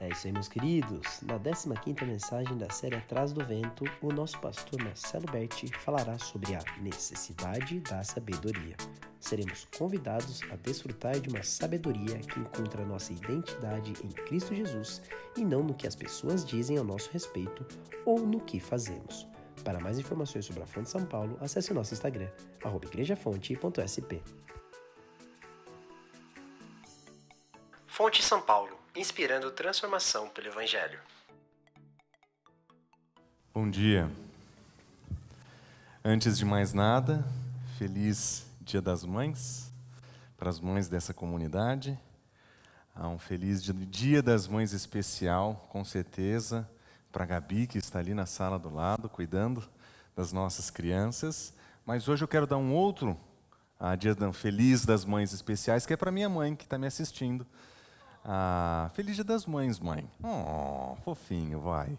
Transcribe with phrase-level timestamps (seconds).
[0.00, 1.20] É isso aí, meus queridos.
[1.22, 6.54] Na 15ª mensagem da série Atrás do Vento, o nosso pastor Marcelo Berti falará sobre
[6.54, 8.76] a necessidade da sabedoria.
[9.18, 15.02] Seremos convidados a desfrutar de uma sabedoria que encontra nossa identidade em Cristo Jesus
[15.36, 17.66] e não no que as pessoas dizem ao nosso respeito
[18.06, 19.26] ou no que fazemos.
[19.64, 22.28] Para mais informações sobre a Fonte São Paulo, acesse nosso Instagram,
[22.84, 24.22] igrejafonte.sp.
[27.88, 30.98] Fonte São Paulo inspirando transformação pelo Evangelho.
[33.54, 34.10] Bom dia.
[36.04, 37.24] Antes de mais nada,
[37.78, 39.72] feliz Dia das Mães
[40.36, 41.96] para as mães dessa comunidade.
[42.96, 46.68] Um feliz Dia das Mães especial, com certeza,
[47.12, 49.62] para a Gabi, que está ali na sala do lado, cuidando
[50.16, 51.54] das nossas crianças.
[51.86, 53.16] Mas hoje eu quero dar um outro
[53.78, 57.46] ah, dia feliz das mães especiais, que é para minha mãe, que está me assistindo
[58.24, 60.08] ah, feliz dia das mães, mãe.
[60.22, 61.98] Oh, fofinho, vai.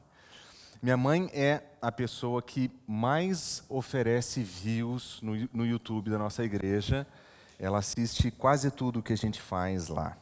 [0.82, 7.06] Minha mãe é a pessoa que mais oferece views no, no YouTube da nossa igreja.
[7.60, 10.16] Ela assiste quase tudo que a gente faz lá.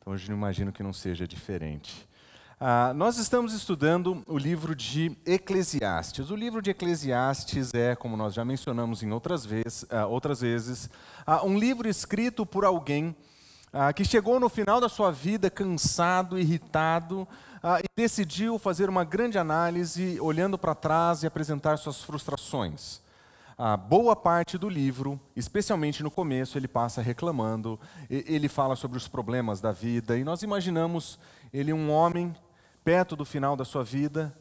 [0.00, 2.08] Então, não imagino que não seja diferente.
[2.60, 6.30] Ah, nós estamos estudando o livro de Eclesiastes.
[6.30, 10.90] O livro de Eclesiastes é, como nós já mencionamos em outras, vez, ah, outras vezes,
[11.24, 13.14] ah, um livro escrito por alguém
[13.72, 17.26] ah, que chegou no final da sua vida cansado, irritado,
[17.62, 23.00] ah, e decidiu fazer uma grande análise, olhando para trás e apresentar suas frustrações.
[23.56, 29.08] A boa parte do livro, especialmente no começo, ele passa reclamando, ele fala sobre os
[29.08, 31.18] problemas da vida, e nós imaginamos
[31.52, 32.34] ele um homem
[32.84, 34.32] perto do final da sua vida,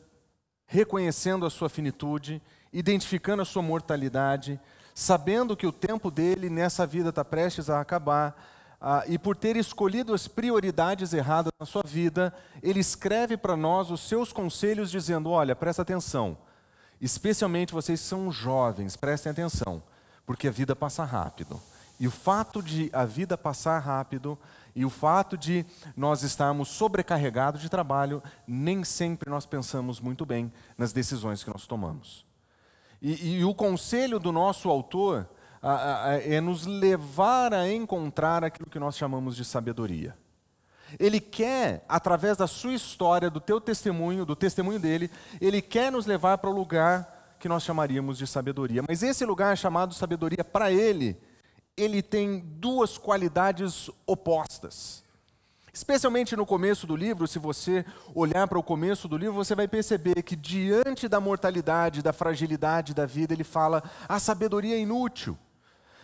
[0.68, 2.40] reconhecendo a sua finitude,
[2.72, 4.60] identificando a sua mortalidade,
[4.94, 8.36] sabendo que o tempo dele nessa vida está prestes a acabar,
[8.80, 13.90] ah, e por ter escolhido as prioridades erradas na sua vida, ele escreve para nós
[13.90, 16.38] os seus conselhos, dizendo: Olha, presta atenção,
[17.02, 19.82] especialmente vocês são jovens, prestem atenção,
[20.26, 21.60] porque a vida passa rápido.
[22.00, 24.38] E o fato de a vida passar rápido
[24.76, 25.66] e o fato de
[25.96, 31.66] nós estarmos sobrecarregados de trabalho, nem sempre nós pensamos muito bem nas decisões que nós
[31.66, 32.24] tomamos.
[33.02, 35.28] E, e o conselho do nosso autor
[36.24, 40.16] é nos levar a encontrar aquilo que nós chamamos de sabedoria.
[41.00, 45.12] Ele quer, através da sua história, do teu testemunho, do testemunho dele,
[45.42, 48.84] ele quer nos levar para o lugar que nós chamaríamos de sabedoria.
[48.88, 51.18] Mas esse lugar chamado sabedoria, para ele,
[51.76, 55.04] ele tem duas qualidades opostas.
[55.74, 57.86] Especialmente no começo do livro, se você
[58.16, 62.96] olhar para o começo do livro, você vai perceber que diante da mortalidade, da fragilidade
[62.96, 65.38] da vida, ele fala: a sabedoria é inútil.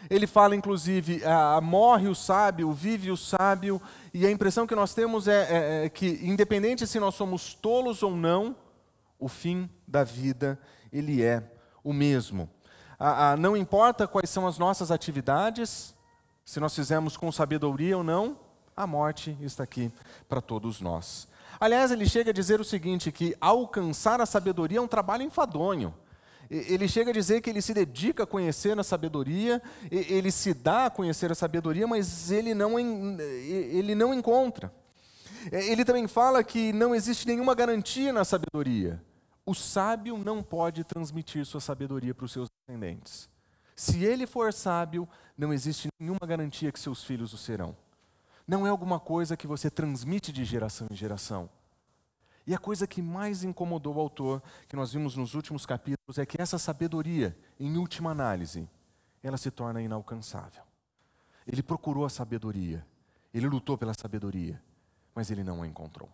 [0.10, 3.82] Ele fala, inclusive, ah, morre o sábio, vive o sábio,
[4.14, 8.04] e a impressão que nós temos é, é, é, que, independente se nós somos tolos
[8.04, 8.56] ou não,
[9.20, 10.60] o fim da vida,
[10.92, 11.44] ele é
[11.84, 12.50] o mesmo.
[13.00, 15.94] Ah, ah, não importa quais são as nossas atividades,
[16.46, 18.38] se nós fizemos com sabedoria ou não,
[18.76, 19.92] a morte está aqui
[20.28, 21.28] para todos nós.
[21.60, 25.94] Aliás, ele chega a dizer o seguinte: que alcançar a sabedoria é um trabalho enfadonho.
[26.50, 30.86] Ele chega a dizer que ele se dedica a conhecer a sabedoria, ele se dá
[30.86, 34.72] a conhecer a sabedoria, mas ele não, ele não encontra.
[35.52, 39.04] É, ele também fala que não existe nenhuma garantia na sabedoria.
[39.46, 43.30] O sábio não pode transmitir sua sabedoria para os seus descendentes.
[43.76, 47.76] Se ele for sábio, não existe nenhuma garantia que seus filhos o serão.
[48.48, 51.50] Não é alguma coisa que você transmite de geração em geração.
[52.46, 56.26] E a coisa que mais incomodou o autor, que nós vimos nos últimos capítulos, é
[56.26, 58.70] que essa sabedoria, em última análise,
[59.22, 60.64] ela se torna inalcançável.
[61.48, 62.86] Ele procurou a sabedoria,
[63.34, 64.62] ele lutou pela sabedoria,
[65.16, 66.10] mas ele não a encontrou.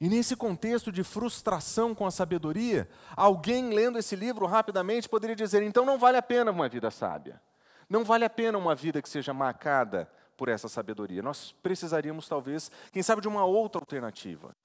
[0.00, 5.62] E nesse contexto de frustração com a sabedoria, alguém lendo esse livro rapidamente poderia dizer:
[5.62, 7.40] então não vale a pena uma vida sábia.
[7.88, 11.22] Não vale a pena uma vida que seja marcada por essa sabedoria.
[11.22, 14.56] Nós precisaríamos, talvez, quem sabe, de uma outra alternativa.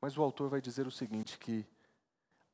[0.00, 1.66] Mas o autor vai dizer o seguinte: que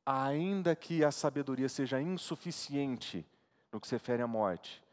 [0.05, 3.25] ainda que a sabedoria seja insuficiente
[3.71, 4.83] no que se refere à morte,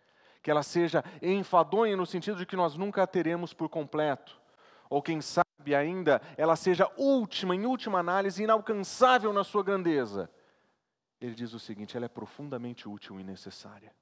[0.42, 4.40] que ela seja enfadonha no sentido de que nós nunca a teremos por completo,
[4.90, 10.30] ou quem sabe ainda ela seja última, em última análise, inalcançável na sua grandeza.
[11.20, 13.92] Ele diz o seguinte: ela é profundamente útil e necessária.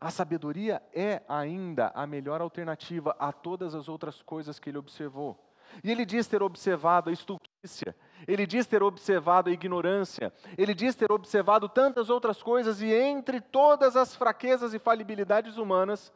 [0.00, 5.51] A sabedoria é ainda a melhor alternativa a todas as outras coisas que ele observou.
[5.82, 7.94] E ele diz ter observado a estultícia,
[8.26, 13.40] ele diz ter observado a ignorância, ele diz ter observado tantas outras coisas, e entre
[13.40, 16.12] todas as fraquezas e falibilidades humanas,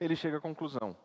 [0.00, 0.96] ele chega à conclusão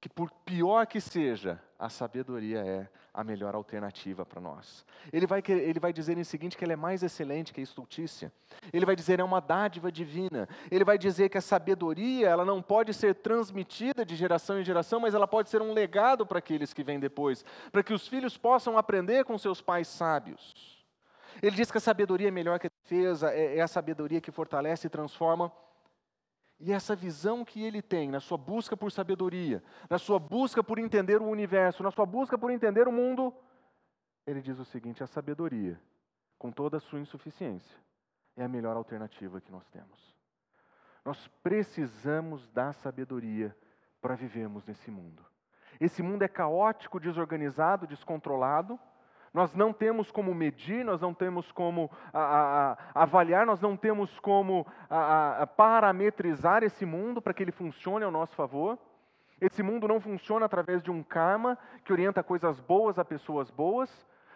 [0.00, 4.84] que, por pior que seja, a sabedoria é a melhor alternativa para nós.
[5.12, 8.32] Ele vai, ele vai dizer em seguinte que ela é mais excelente que a estultícia.
[8.72, 10.48] Ele vai dizer é uma dádiva divina.
[10.70, 15.00] Ele vai dizer que a sabedoria ela não pode ser transmitida de geração em geração,
[15.00, 18.38] mas ela pode ser um legado para aqueles que vêm depois, para que os filhos
[18.38, 20.80] possam aprender com seus pais sábios.
[21.42, 24.30] Ele diz que a sabedoria é melhor que a defesa, é, é a sabedoria que
[24.30, 25.52] fortalece e transforma
[26.60, 30.78] e essa visão que ele tem na sua busca por sabedoria, na sua busca por
[30.78, 33.34] entender o universo, na sua busca por entender o mundo,
[34.26, 35.80] ele diz o seguinte: a sabedoria,
[36.38, 37.78] com toda a sua insuficiência,
[38.36, 40.14] é a melhor alternativa que nós temos.
[41.02, 43.56] Nós precisamos da sabedoria
[44.02, 45.24] para vivermos nesse mundo.
[45.80, 48.78] Esse mundo é caótico, desorganizado, descontrolado,
[49.32, 53.76] nós não temos como medir, nós não temos como a, a, a, avaliar, nós não
[53.76, 54.66] temos como
[55.56, 58.76] parametrizar esse mundo para que ele funcione ao nosso favor.
[59.40, 63.90] Esse mundo não funciona através de um karma que orienta coisas boas a pessoas boas.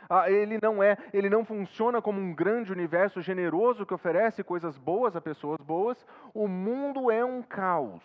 [0.09, 4.79] Ah, ele não é, ele não funciona como um grande universo generoso que oferece coisas
[4.79, 6.07] boas a pessoas boas.
[6.33, 8.03] O mundo é um caos.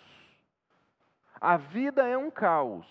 [1.39, 2.88] A vida é um caos.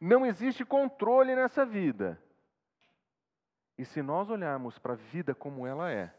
[0.00, 2.18] Não existe controle nessa vida.
[3.80, 6.12] E se nós olharmos para a vida como ela é,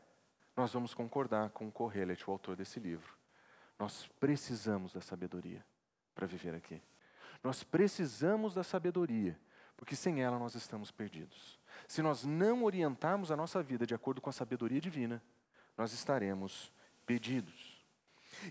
[0.57, 3.13] nós vamos concordar com o Correlet, o autor desse livro.
[3.77, 5.63] Nós precisamos da sabedoria
[6.15, 6.81] para viver aqui.
[7.43, 9.39] Nós precisamos da sabedoria,
[9.77, 11.59] porque sem ela nós estamos perdidos.
[11.87, 15.21] Se nós não orientarmos a nossa vida de acordo com a sabedoria divina,
[15.77, 16.73] nós estaremos
[17.05, 17.85] perdidos.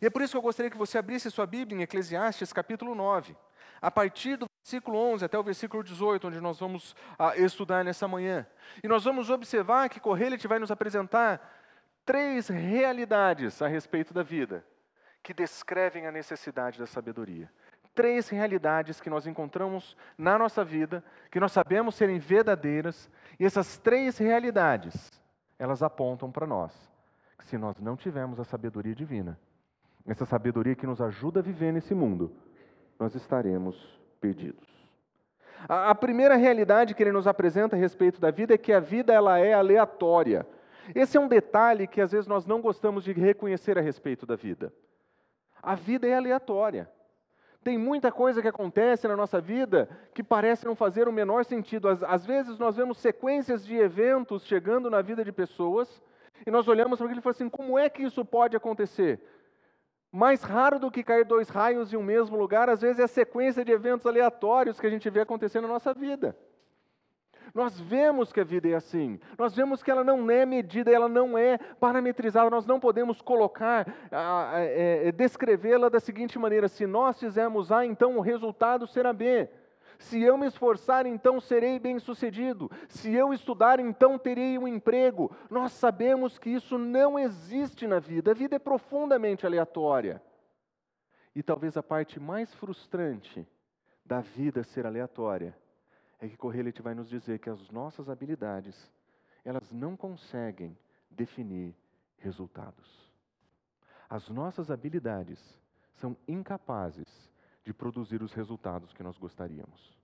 [0.01, 2.95] E é por isso que eu gostaria que você abrisse sua Bíblia em Eclesiastes capítulo
[2.95, 3.37] 9.
[3.83, 8.07] A partir do versículo 11 até o versículo 18, onde nós vamos ah, estudar nessa
[8.07, 8.47] manhã.
[8.83, 11.41] E nós vamos observar que Correlet vai nos apresentar
[12.05, 14.65] três realidades a respeito da vida,
[15.23, 17.51] que descrevem a necessidade da sabedoria.
[17.95, 23.79] Três realidades que nós encontramos na nossa vida, que nós sabemos serem verdadeiras, e essas
[23.79, 25.11] três realidades,
[25.59, 26.73] elas apontam para nós,
[27.39, 29.39] que se nós não tivermos a sabedoria divina,
[30.07, 32.35] essa sabedoria que nos ajuda a viver nesse mundo,
[32.99, 34.69] nós estaremos perdidos.
[35.69, 38.81] A, a primeira realidade que ele nos apresenta a respeito da vida é que a
[38.81, 40.47] vida ela é aleatória.
[40.95, 44.37] Esse é um detalhe que às vezes nós não gostamos de reconhecer a respeito da
[44.37, 44.73] vida.
[45.63, 46.89] A vida é aleatória.
[47.63, 51.89] Tem muita coisa que acontece na nossa vida que parece não fazer o menor sentido.
[51.89, 56.03] Às, às vezes nós vemos sequências de eventos chegando na vida de pessoas
[56.47, 59.21] e nós olhamos para aquilo e falamos assim: como é que isso pode acontecer?
[60.13, 63.09] Mais raro do que cair dois raios em um mesmo lugar, às vezes é a
[63.09, 66.37] sequência de eventos aleatórios que a gente vê acontecendo na nossa vida.
[67.55, 71.09] Nós vemos que a vida é assim, nós vemos que ela não é medida, ela
[71.09, 73.87] não é parametrizada, nós não podemos colocar,
[74.53, 79.49] é, descrevê-la da seguinte maneira: se nós fizermos A, então o resultado será B.
[80.01, 82.71] Se eu me esforçar, então serei bem-sucedido.
[82.89, 85.31] Se eu estudar, então terei um emprego.
[85.51, 88.31] Nós sabemos que isso não existe na vida.
[88.31, 90.23] A vida é profundamente aleatória.
[91.35, 93.47] E talvez a parte mais frustrante
[94.05, 95.55] da vida ser aleatória
[96.19, 98.91] é que Correlete vai nos dizer que as nossas habilidades,
[99.45, 100.77] elas não conseguem
[101.11, 101.77] definir
[102.17, 103.13] resultados.
[104.09, 105.39] As nossas habilidades
[105.93, 107.30] são incapazes
[107.71, 109.97] de produzir os resultados que nós gostaríamos.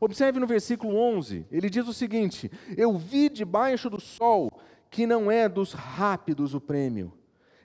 [0.00, 4.48] Observe no versículo 11, ele diz o seguinte: Eu vi debaixo do sol
[4.88, 7.12] que não é dos rápidos o prêmio,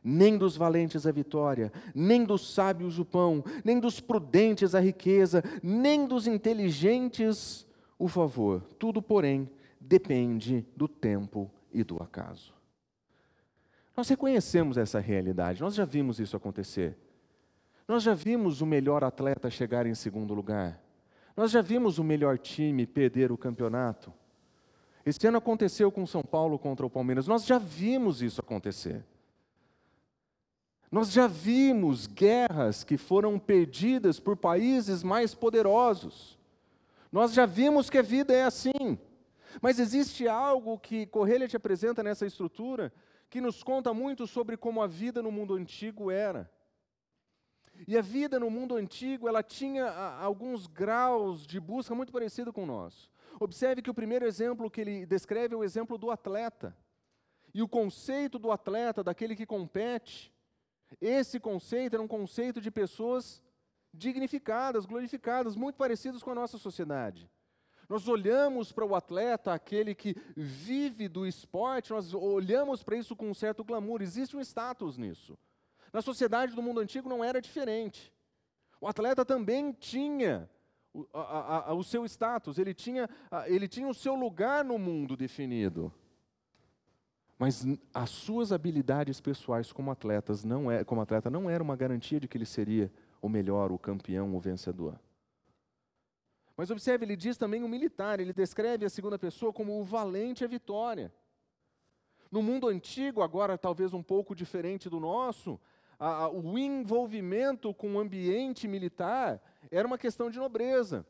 [0.04, 5.44] nem dos valentes a vitória, nem dos sábios o pão, nem dos prudentes a riqueza,
[5.62, 7.68] nem dos inteligentes
[8.00, 8.62] o favor.
[8.80, 9.48] Tudo, porém,
[9.80, 12.54] depende do tempo e do acaso.
[13.96, 16.98] Nós reconhecemos essa realidade, nós já vimos isso acontecer.
[17.88, 20.82] Nós já vimos o melhor atleta chegar em segundo lugar.
[21.36, 24.12] Nós já vimos o melhor time perder o campeonato.
[25.06, 27.28] Esse ano aconteceu com São Paulo contra o Palmeiras.
[27.28, 29.04] Nós já vimos isso acontecer.
[30.92, 36.40] Nós já vimos guerras que foram perdidas por países mais poderosos.
[37.12, 38.98] Nós já vimos que a vida é assim.
[39.62, 42.92] Mas existe algo que Correia te apresenta nessa estrutura
[43.30, 46.50] que nos conta muito sobre como a vida no mundo antigo era.
[47.88, 49.90] E a vida no mundo antigo, ela tinha
[50.20, 53.12] alguns graus de busca muito parecido com o nosso.
[53.40, 56.76] Observe que o primeiro exemplo que ele descreve é o exemplo do atleta.
[57.54, 60.34] E o conceito do atleta, daquele que compete,
[61.02, 63.42] esse conceito era um conceito de pessoas
[63.94, 67.30] dignificadas, glorificadas, muito parecidos com a nossa sociedade.
[67.88, 73.30] Nós olhamos para o atleta, aquele que vive do esporte, nós olhamos para isso com
[73.30, 75.38] um certo glamour, existe um status nisso.
[75.96, 78.14] Na sociedade do mundo antigo não era diferente.
[78.82, 80.50] O atleta também tinha
[80.94, 83.10] o, a, a, o seu status, ele tinha,
[83.46, 85.90] ele tinha o seu lugar no mundo definido.
[87.40, 92.20] Mas as suas habilidades pessoais como atletas não é, como atleta não era uma garantia
[92.20, 95.00] de que ele seria o melhor, o campeão, o vencedor.
[96.58, 100.44] Mas observe, ele diz também o militar, ele descreve a segunda pessoa como o valente
[100.44, 101.10] a vitória.
[102.30, 105.58] No mundo antigo, agora talvez um pouco diferente do nosso,
[106.00, 111.06] a, o envolvimento com o ambiente militar era uma questão de nobreza.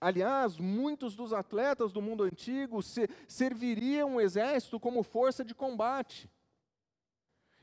[0.00, 6.30] Aliás, muitos dos atletas do mundo antigo se, serviriam o exército como força de combate.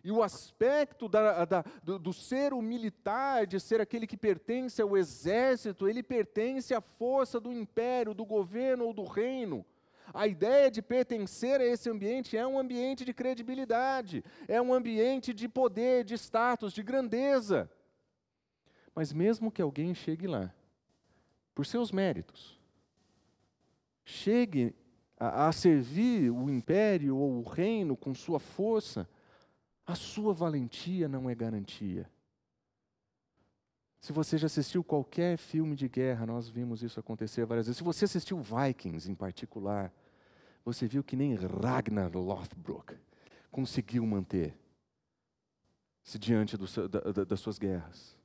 [0.04, 4.82] E o aspecto da, da, do, do, ser o militar, de ser aquele que pertence
[4.82, 9.66] ao exército, ele pertence à força do império, do governo ou do reino.
[10.12, 15.34] A ideia de pertencer a esse ambiente é um ambiente de credibilidade, é um ambiente
[15.34, 17.70] de poder, de status, de grandeza.
[18.96, 20.54] Mas mesmo que alguém chegue lá,
[21.54, 22.60] por seus méritos,
[24.04, 24.76] chegue
[25.20, 29.08] a, a servir o império ou o reino com sua força,
[29.86, 32.10] a sua valentia não é garantia.
[34.04, 37.78] Se você já assistiu qualquer filme de guerra, nós vimos isso acontecer várias vezes.
[37.78, 39.94] Se você assistiu Vikings em particular,
[40.66, 42.98] você viu que nem Ragnar Lothbrok
[43.50, 44.60] conseguiu manter-se
[46.20, 48.18] diante do, da, da, das suas guerras.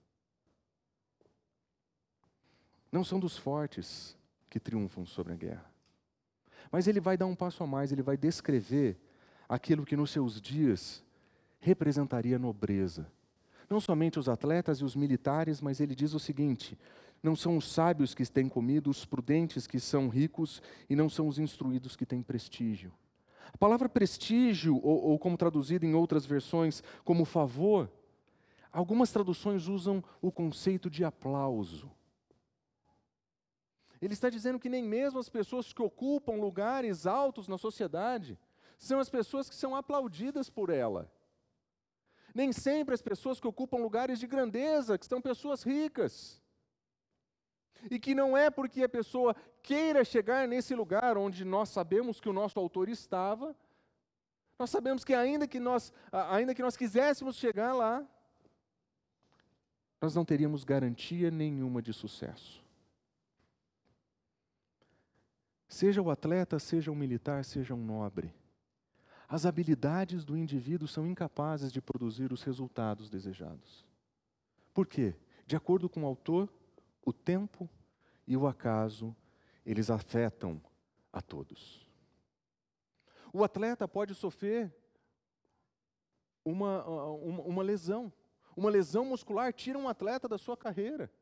[2.90, 4.18] Não são dos fortes
[4.50, 5.72] que triunfam sobre a guerra.
[6.72, 9.00] Mas ele vai dar um passo a mais, ele vai descrever
[9.48, 11.04] aquilo que nos seus dias
[11.60, 13.08] representaria nobreza.
[13.68, 16.78] Não somente os atletas e os militares, mas ele diz o seguinte:
[17.22, 21.26] não são os sábios que têm comido, os prudentes que são ricos, e não são
[21.26, 22.92] os instruídos que têm prestígio.
[23.52, 27.90] A palavra prestígio, ou, ou como traduzida em outras versões, como favor,
[28.72, 31.90] algumas traduções usam o conceito de aplauso.
[34.00, 38.38] Ele está dizendo que nem mesmo as pessoas que ocupam lugares altos na sociedade
[38.78, 41.10] são as pessoas que são aplaudidas por ela.
[42.38, 46.40] Nem sempre as pessoas que ocupam lugares de grandeza, que são pessoas ricas.
[47.90, 52.28] E que não é porque a pessoa queira chegar nesse lugar onde nós sabemos que
[52.28, 53.56] o nosso autor estava,
[54.56, 58.06] nós sabemos que ainda que nós, ainda que nós quiséssemos chegar lá,
[60.00, 62.64] nós não teríamos garantia nenhuma de sucesso.
[65.66, 68.32] Seja o atleta, seja o militar, seja um nobre.
[69.28, 73.84] As habilidades do indivíduo são incapazes de produzir os resultados desejados.
[74.72, 75.14] Por quê?
[75.46, 76.48] De acordo com o autor,
[77.04, 77.68] o tempo
[78.26, 79.14] e o acaso,
[79.66, 80.62] eles afetam
[81.12, 81.86] a todos.
[83.30, 84.74] O atleta pode sofrer
[86.42, 88.10] uma, uma, uma lesão.
[88.56, 91.12] Uma lesão muscular tira um atleta da sua carreira.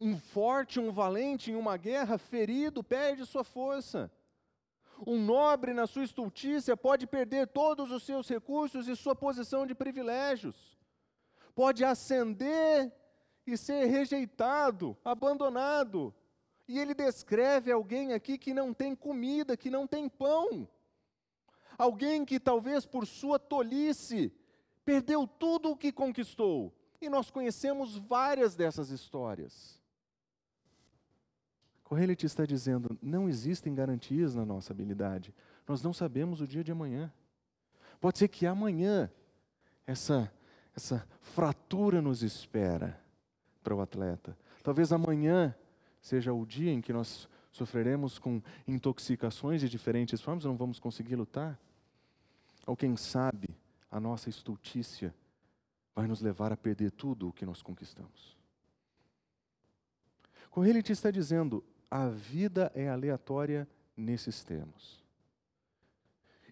[0.00, 4.10] Um forte, um valente em uma guerra, ferido, perde sua força.
[5.06, 9.74] Um nobre, na sua estultícia, pode perder todos os seus recursos e sua posição de
[9.74, 10.78] privilégios.
[11.54, 12.92] Pode ascender
[13.46, 16.14] e ser rejeitado, abandonado.
[16.68, 20.68] E ele descreve alguém aqui que não tem comida, que não tem pão.
[21.76, 24.32] Alguém que talvez por sua tolice
[24.84, 26.72] perdeu tudo o que conquistou.
[27.00, 29.79] E nós conhecemos várias dessas histórias.
[31.90, 35.34] Correlete está dizendo: não existem garantias na nossa habilidade.
[35.66, 37.12] Nós não sabemos o dia de amanhã.
[38.00, 39.10] Pode ser que amanhã
[39.84, 40.32] essa,
[40.72, 42.96] essa fratura nos espera
[43.60, 44.38] para o atleta.
[44.62, 45.52] Talvez amanhã
[46.00, 51.16] seja o dia em que nós sofreremos com intoxicações de diferentes formas, não vamos conseguir
[51.16, 51.58] lutar.
[52.68, 53.48] Ou quem sabe
[53.90, 55.12] a nossa estultícia
[55.92, 58.38] vai nos levar a perder tudo o que nós conquistamos.
[60.52, 65.00] Correlite está dizendo: a vida é aleatória nesses termos.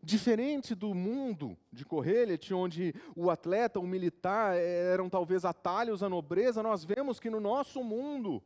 [0.03, 6.63] Diferente do mundo de Correlet, onde o atleta, o militar eram talvez atalhos à nobreza,
[6.63, 8.43] nós vemos que no nosso mundo,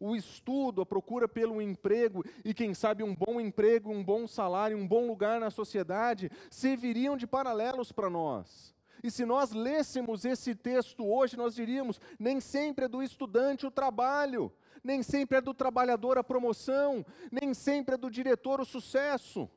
[0.00, 4.76] o estudo, a procura pelo emprego e, quem sabe, um bom emprego, um bom salário,
[4.76, 8.74] um bom lugar na sociedade, serviriam de paralelos para nós.
[9.02, 13.70] E se nós lêssemos esse texto hoje, nós diríamos: nem sempre é do estudante o
[13.70, 14.50] trabalho,
[14.86, 19.50] nem sempre é do trabalhador a promoção, nem sempre é do diretor o sucesso.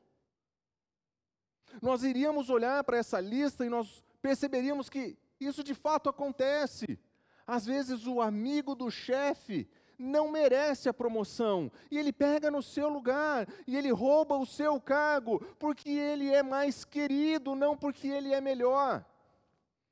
[1.80, 6.98] Nós iríamos olhar para essa lista e nós perceberíamos que isso de fato acontece.
[7.46, 12.88] Às vezes o amigo do chefe não merece a promoção, e ele pega no seu
[12.88, 18.32] lugar, e ele rouba o seu cargo, porque ele é mais querido, não porque ele
[18.32, 19.04] é melhor.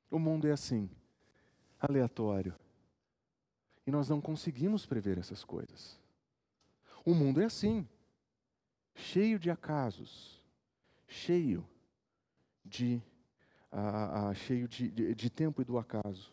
[0.09, 0.89] O mundo é assim,
[1.79, 2.55] aleatório.
[3.89, 5.99] E nós não conseguimos prever essas coisas.
[7.03, 7.87] O mundo é assim,
[8.93, 10.39] cheio de acasos,
[11.07, 11.65] cheio
[12.63, 13.01] de,
[13.73, 16.31] uh, uh, cheio de, de, de tempo e do acaso.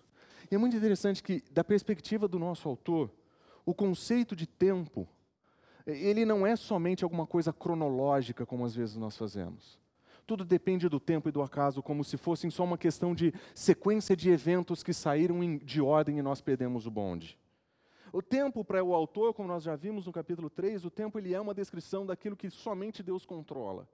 [0.50, 3.10] E é muito interessante que, da perspectiva do nosso autor,
[3.64, 5.08] o conceito de tempo,
[5.86, 9.80] ele não é somente alguma coisa cronológica, como às vezes nós fazemos.
[10.26, 14.14] Tudo depende do tempo e do acaso, como se fossem só uma questão de sequência
[14.14, 17.38] de eventos que saíram de ordem e nós perdemos o bonde.
[18.12, 21.34] O tempo para o autor, como nós já vimos no capítulo 3, o tempo ele
[21.34, 23.88] é uma descrição daquilo que somente Deus controla.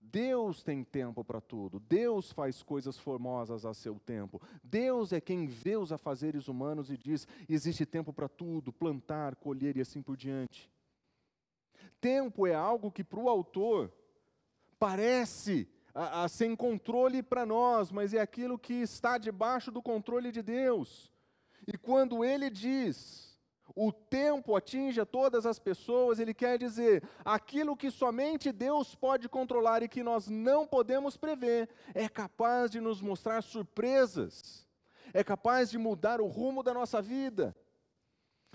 [0.00, 1.78] Deus tem tempo para tudo.
[1.78, 4.40] Deus faz coisas formosas a seu tempo.
[4.64, 9.76] Deus é quem vê os afazeres humanos e diz: existe tempo para tudo, plantar, colher
[9.76, 10.70] e assim por diante.
[12.00, 13.92] Tempo é algo que para o autor
[14.78, 20.32] parece a, a sem controle para nós, mas é aquilo que está debaixo do controle
[20.32, 21.09] de Deus.
[21.72, 23.30] E quando ele diz
[23.76, 29.28] o tempo atinge a todas as pessoas, ele quer dizer, aquilo que somente Deus pode
[29.28, 34.66] controlar e que nós não podemos prever, é capaz de nos mostrar surpresas,
[35.14, 37.54] é capaz de mudar o rumo da nossa vida.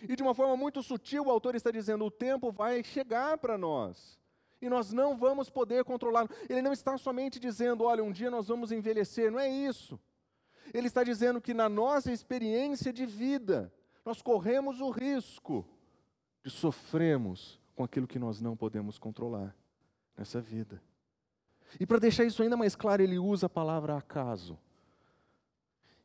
[0.01, 3.57] E de uma forma muito sutil, o autor está dizendo: o tempo vai chegar para
[3.57, 4.19] nós.
[4.61, 6.27] E nós não vamos poder controlar.
[6.49, 9.99] Ele não está somente dizendo, olha, um dia nós vamos envelhecer, não é isso.
[10.73, 13.71] Ele está dizendo que na nossa experiência de vida,
[14.05, 15.65] nós corremos o risco
[16.43, 19.55] de sofrermos com aquilo que nós não podemos controlar
[20.17, 20.81] nessa vida.
[21.79, 24.57] E para deixar isso ainda mais claro, ele usa a palavra acaso.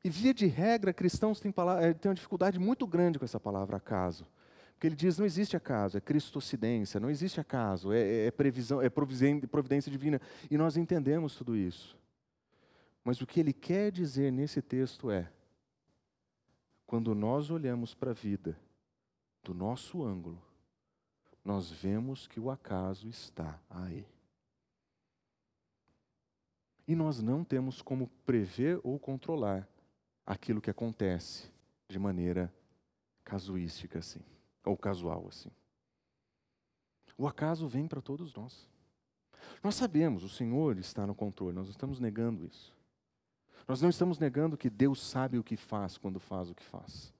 [0.02, 3.76] E via de regra, cristãos têm, eh, têm uma dificuldade muito grande com essa palavra
[3.76, 4.26] acaso.
[4.72, 8.80] Porque ele diz, não existe acaso, é cristocidência, não existe acaso, é, é, é previsão,
[8.80, 10.18] é providência divina.
[10.50, 11.98] E nós entendemos tudo isso.
[13.04, 15.30] Mas o que ele quer dizer nesse texto é,
[16.86, 18.58] quando nós olhamos para a vida
[19.42, 20.42] do nosso ângulo,
[21.44, 24.06] nós vemos que o acaso está aí.
[26.86, 29.68] E nós não temos como prever ou controlar
[30.26, 31.50] aquilo que acontece
[31.88, 32.52] de maneira
[33.24, 34.20] casuística assim,
[34.64, 35.50] ou casual assim.
[37.16, 38.68] O acaso vem para todos nós.
[39.62, 42.74] Nós sabemos, o Senhor está no controle, nós estamos negando isso.
[43.66, 47.12] Nós não estamos negando que Deus sabe o que faz quando faz o que faz.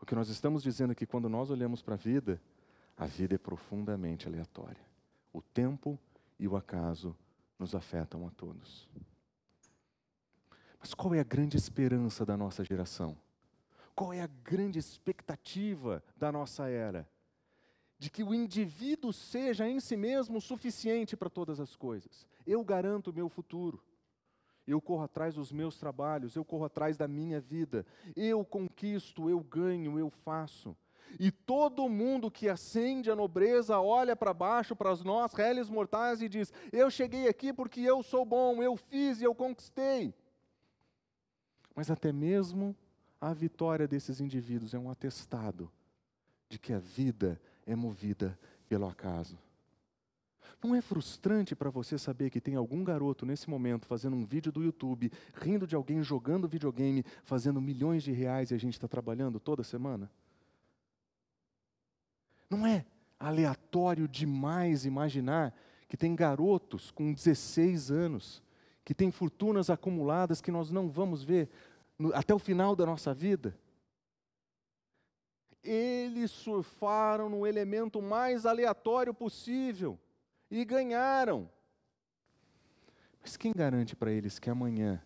[0.00, 2.40] O que nós estamos dizendo é que quando nós olhamos para a vida,
[2.96, 4.80] a vida é profundamente aleatória.
[5.32, 5.98] O tempo
[6.38, 7.16] e o acaso
[7.58, 8.88] nos afetam a todos.
[10.78, 13.16] Mas qual é a grande esperança da nossa geração?
[13.94, 17.06] Qual é a grande expectativa da nossa era?
[17.98, 22.26] De que o indivíduo seja em si mesmo suficiente para todas as coisas.
[22.46, 23.82] Eu garanto o meu futuro
[24.70, 27.84] eu corro atrás dos meus trabalhos, eu corro atrás da minha vida,
[28.16, 30.76] eu conquisto, eu ganho, eu faço.
[31.18, 36.28] E todo mundo que acende a nobreza olha para baixo, para nós, réis mortais, e
[36.28, 40.14] diz: Eu cheguei aqui porque eu sou bom, eu fiz e eu conquistei.
[41.74, 42.76] Mas até mesmo
[43.20, 45.70] a vitória desses indivíduos é um atestado
[46.48, 49.38] de que a vida é movida pelo acaso.
[50.62, 54.52] Não é frustrante para você saber que tem algum garoto nesse momento fazendo um vídeo
[54.52, 58.88] do YouTube, rindo de alguém jogando videogame, fazendo milhões de reais e a gente está
[58.88, 60.10] trabalhando toda semana?
[62.48, 62.84] Não é
[63.18, 65.54] aleatório demais imaginar
[65.88, 68.42] que tem garotos com 16 anos
[68.84, 71.48] que têm fortunas acumuladas que nós não vamos ver
[71.98, 73.56] no, até o final da nossa vida?
[75.62, 79.98] Eles surfaram no elemento mais aleatório possível
[80.50, 81.48] e ganharam.
[83.22, 85.02] Mas quem garante para eles que amanhã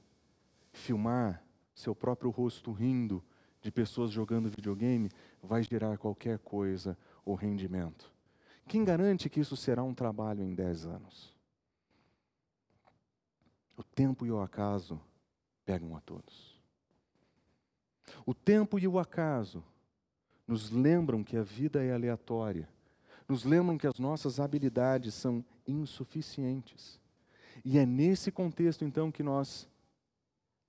[0.72, 3.22] filmar seu próprio rosto rindo
[3.60, 5.10] de pessoas jogando videogame
[5.42, 8.12] vai gerar qualquer coisa ou rendimento?
[8.66, 11.34] Quem garante que isso será um trabalho em 10 anos?
[13.76, 15.00] O tempo e o acaso
[15.64, 16.54] pegam a todos.
[18.24, 19.62] O tempo e o acaso
[20.46, 22.68] nos lembram que a vida é aleatória
[23.28, 27.00] nos lembram que as nossas habilidades são insuficientes.
[27.64, 29.68] E é nesse contexto, então, que nós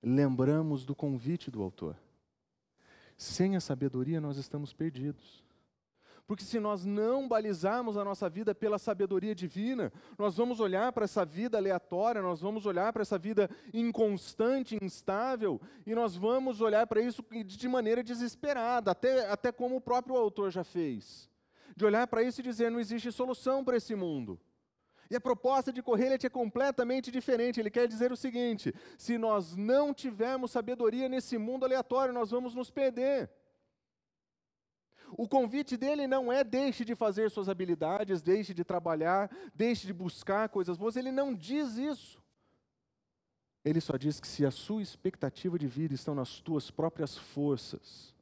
[0.02, 1.96] lembramos do convite do autor.
[3.16, 5.44] Sem a sabedoria, nós estamos perdidos.
[6.26, 11.04] Porque se nós não balizarmos a nossa vida pela sabedoria divina, nós vamos olhar para
[11.04, 16.86] essa vida aleatória, nós vamos olhar para essa vida inconstante, instável, e nós vamos olhar
[16.86, 21.28] para isso de maneira desesperada, até, até como o próprio autor já fez
[21.76, 24.40] de olhar para isso e dizer: não existe solução para esse mundo.
[25.08, 27.60] E a proposta de Correlet é completamente diferente.
[27.60, 32.54] Ele quer dizer o seguinte: se nós não tivermos sabedoria nesse mundo aleatório, nós vamos
[32.54, 33.30] nos perder.
[35.12, 39.92] O convite dele não é deixe de fazer suas habilidades, deixe de trabalhar, deixe de
[39.92, 40.96] buscar coisas boas.
[40.96, 42.20] Ele não diz isso.
[43.64, 48.15] Ele só diz que se a sua expectativa de vida estão nas tuas próprias forças,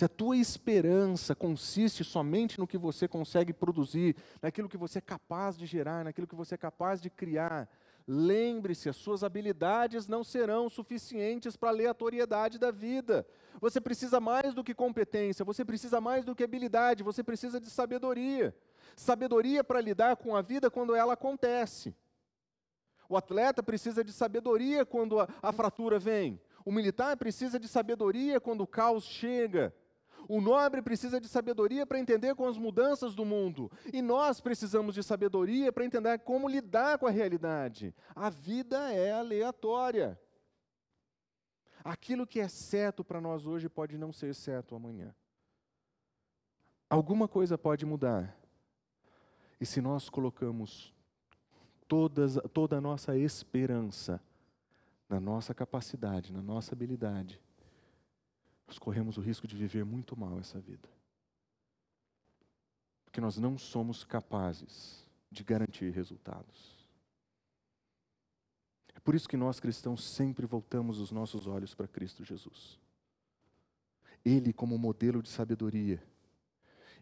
[0.00, 5.02] se a tua esperança consiste somente no que você consegue produzir, naquilo que você é
[5.02, 7.68] capaz de gerar, naquilo que você é capaz de criar,
[8.08, 13.26] lembre-se, as suas habilidades não serão suficientes para a aleatoriedade da vida.
[13.60, 17.68] Você precisa mais do que competência, você precisa mais do que habilidade, você precisa de
[17.68, 18.56] sabedoria.
[18.96, 21.94] Sabedoria para lidar com a vida quando ela acontece.
[23.06, 26.40] O atleta precisa de sabedoria quando a, a fratura vem.
[26.64, 29.74] O militar precisa de sabedoria quando o caos chega.
[30.32, 33.68] O nobre precisa de sabedoria para entender com as mudanças do mundo.
[33.92, 37.92] E nós precisamos de sabedoria para entender como lidar com a realidade.
[38.14, 40.16] A vida é aleatória.
[41.82, 45.12] Aquilo que é certo para nós hoje pode não ser certo amanhã.
[46.88, 48.32] Alguma coisa pode mudar.
[49.60, 50.94] E se nós colocamos
[51.88, 54.22] todas, toda a nossa esperança
[55.08, 57.40] na nossa capacidade, na nossa habilidade,
[58.70, 60.88] nós corremos o risco de viver muito mal essa vida.
[63.04, 66.78] Porque nós não somos capazes de garantir resultados.
[68.94, 72.78] É por isso que nós cristãos sempre voltamos os nossos olhos para Cristo Jesus.
[74.24, 76.00] Ele como modelo de sabedoria,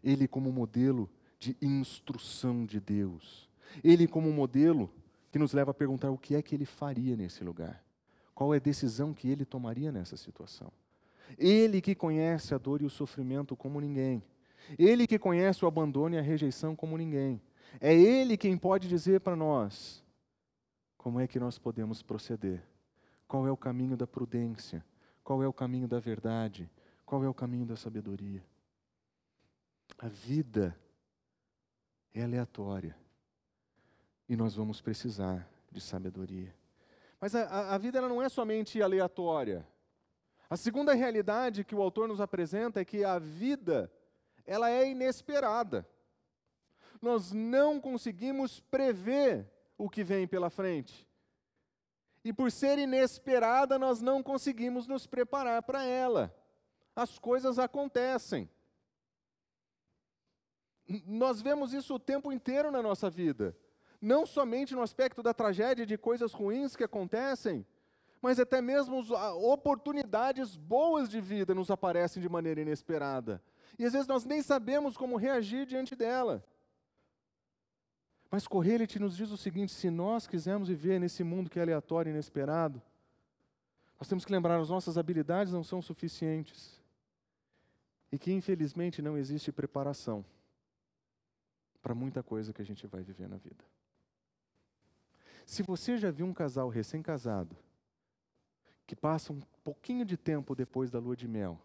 [0.02, 3.46] ele como modelo de instrução de Deus,
[3.84, 4.90] ele como modelo
[5.30, 7.84] que nos leva a perguntar o que é que ele faria nesse lugar,
[8.34, 10.72] qual é a decisão que ele tomaria nessa situação.
[11.36, 14.22] Ele que conhece a dor e o sofrimento como ninguém.
[14.78, 17.40] Ele que conhece o abandono e a rejeição como ninguém.
[17.80, 20.04] É Ele quem pode dizer para nós
[20.96, 22.62] como é que nós podemos proceder.
[23.26, 24.84] Qual é o caminho da prudência?
[25.22, 26.70] Qual é o caminho da verdade?
[27.04, 28.42] Qual é o caminho da sabedoria?
[29.98, 30.78] A vida
[32.14, 32.96] é aleatória
[34.28, 36.54] e nós vamos precisar de sabedoria.
[37.20, 39.66] Mas a, a vida ela não é somente aleatória.
[40.50, 43.92] A segunda realidade que o autor nos apresenta é que a vida
[44.46, 45.86] ela é inesperada.
[47.02, 51.06] Nós não conseguimos prever o que vem pela frente.
[52.24, 56.34] E por ser inesperada, nós não conseguimos nos preparar para ela.
[56.96, 58.50] As coisas acontecem.
[61.06, 63.56] Nós vemos isso o tempo inteiro na nossa vida.
[64.00, 67.66] Não somente no aspecto da tragédia de coisas ruins que acontecem,
[68.20, 69.04] mas até mesmo
[69.42, 73.42] oportunidades boas de vida nos aparecem de maneira inesperada.
[73.78, 76.44] E às vezes nós nem sabemos como reagir diante dela.
[78.30, 82.10] Mas Correlete nos diz o seguinte: se nós quisermos viver nesse mundo que é aleatório
[82.10, 82.82] e inesperado,
[83.98, 86.78] nós temos que lembrar as nossas habilidades não são suficientes.
[88.10, 90.24] E que infelizmente não existe preparação
[91.82, 93.64] para muita coisa que a gente vai viver na vida.
[95.44, 97.56] Se você já viu um casal recém-casado
[98.88, 101.60] que passa um pouquinho de tempo depois da lua de mel,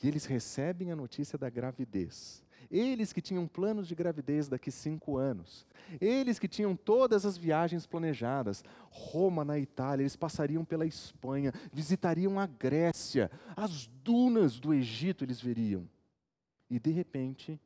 [0.00, 2.42] e eles recebem a notícia da gravidez.
[2.70, 5.66] Eles que tinham planos de gravidez daqui cinco anos.
[6.00, 8.64] Eles que tinham todas as viagens planejadas.
[8.90, 15.40] Roma, na Itália, eles passariam pela Espanha, visitariam a Grécia, as dunas do Egito eles
[15.40, 15.88] veriam.
[16.70, 17.60] E de repente,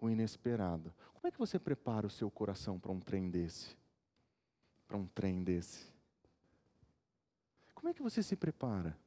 [0.00, 0.94] o inesperado.
[1.12, 3.76] Como é que você prepara o seu coração para um trem desse?
[4.88, 5.95] Para um trem desse?
[7.76, 8.98] Como é que você se prepara?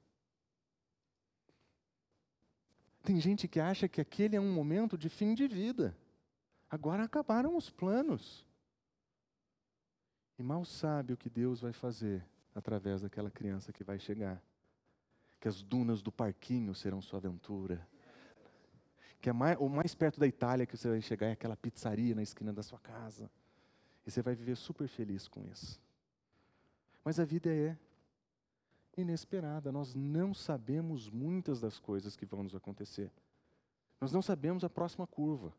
[3.03, 5.97] Tem gente que acha que aquele é um momento de fim de vida.
[6.69, 8.45] Agora acabaram os planos.
[10.37, 14.39] E mal sabe o que Deus vai fazer através daquela criança que vai chegar.
[15.39, 17.85] Que as dunas do parquinho serão sua aventura.
[19.19, 22.13] Que é mais, o mais perto da Itália que você vai chegar é aquela pizzaria
[22.13, 23.31] na esquina da sua casa.
[24.05, 25.81] E você vai viver super feliz com isso.
[27.03, 27.75] Mas a vida é
[29.01, 29.71] inesperada.
[29.71, 33.11] Nós não sabemos muitas das coisas que vão nos acontecer.
[33.99, 35.53] Nós não sabemos a próxima curva.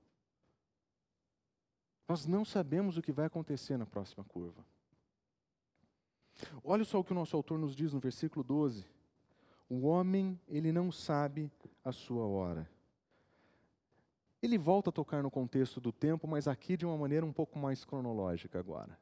[2.08, 4.64] Nós não sabemos o que vai acontecer na próxima curva.
[6.64, 8.86] Olha só o que o nosso autor nos diz no versículo 12.
[9.68, 11.52] O homem, ele não sabe
[11.84, 12.68] a sua hora.
[14.42, 17.58] Ele volta a tocar no contexto do tempo, mas aqui de uma maneira um pouco
[17.58, 18.98] mais cronológica agora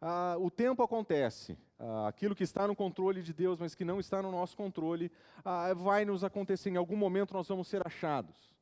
[0.00, 1.56] ah, o tempo acontece.
[1.78, 5.10] Ah, aquilo que está no controle de Deus, mas que não está no nosso controle,
[5.44, 6.70] ah, vai nos acontecer.
[6.70, 8.54] Em algum momento nós vamos ser achados.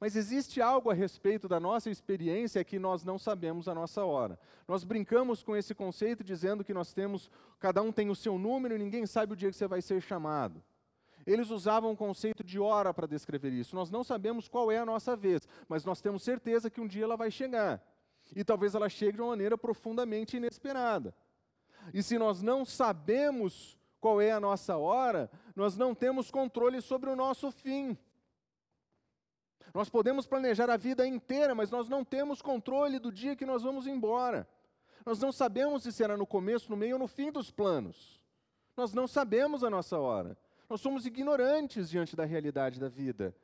[0.00, 4.38] Mas existe algo a respeito da nossa experiência que nós não sabemos a nossa hora.
[4.66, 8.74] Nós brincamos com esse conceito dizendo que nós temos, cada um tem o seu número
[8.74, 10.62] e ninguém sabe o dia que você vai ser chamado.
[11.26, 13.76] Eles usavam o conceito de hora para descrever isso.
[13.76, 17.04] Nós não sabemos qual é a nossa vez, mas nós temos certeza que um dia
[17.04, 17.82] ela vai chegar.
[18.34, 21.14] E talvez ela chegue de uma maneira profundamente inesperada.
[21.92, 27.10] E se nós não sabemos qual é a nossa hora, nós não temos controle sobre
[27.10, 27.96] o nosso fim.
[29.72, 33.62] Nós podemos planejar a vida inteira, mas nós não temos controle do dia que nós
[33.62, 34.48] vamos embora.
[35.04, 38.20] Nós não sabemos se será no começo, no meio ou no fim dos planos.
[38.76, 40.36] Nós não sabemos a nossa hora.
[40.68, 43.34] Nós somos ignorantes diante da realidade da vida.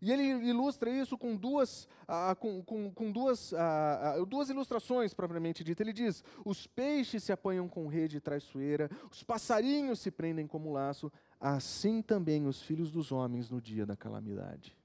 [0.00, 5.12] E ele ilustra isso com duas, ah, com, com, com duas, ah, ah, duas ilustrações,
[5.12, 5.82] propriamente dita.
[5.82, 11.12] Ele diz: os peixes se apanham com rede traiçoeira, os passarinhos se prendem como laço,
[11.40, 14.76] assim também os filhos dos homens no dia da calamidade.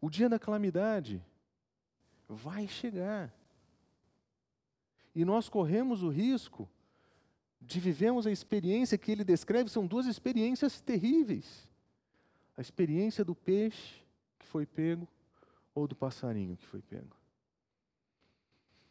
[0.00, 1.24] O dia da calamidade
[2.28, 3.32] vai chegar.
[5.14, 6.68] E nós corremos o risco
[7.60, 11.68] de vivemos a experiência que ele descreve, são duas experiências terríveis.
[12.56, 14.02] A experiência do peixe
[14.38, 15.08] que foi pego
[15.74, 17.16] ou do passarinho que foi pego.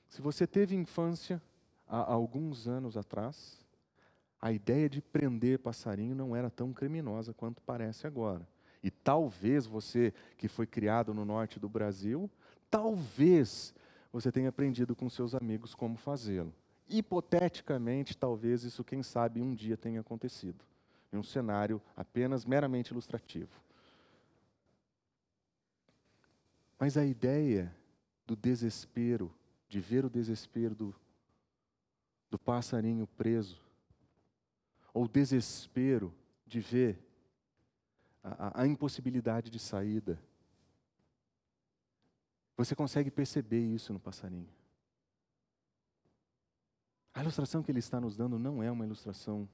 [0.08, 1.42] Se você teve infância
[1.88, 3.60] há alguns anos atrás,
[4.42, 8.48] a ideia de prender passarinho não era tão criminosa quanto parece agora.
[8.82, 12.30] E talvez você, que foi criado no norte do Brasil,
[12.72, 13.74] talvez
[14.12, 16.54] você tenha aprendido com seus amigos como fazê-lo.
[16.88, 20.64] Hipoteticamente, talvez isso, quem sabe, um dia tenha acontecido,
[21.12, 23.52] em um cenário apenas meramente ilustrativo.
[26.80, 27.76] Mas a ideia
[28.26, 29.34] do desespero,
[29.68, 30.96] de ver o desespero do,
[32.30, 33.60] do passarinho preso,
[34.94, 36.14] ou desespero
[36.46, 37.00] de ver
[38.24, 40.22] a, a, impossibilidade de saída,
[42.56, 44.50] você consegue perceber isso no passarinho.
[47.14, 49.48] A ilustração que ele está nos dando não é uma ilustração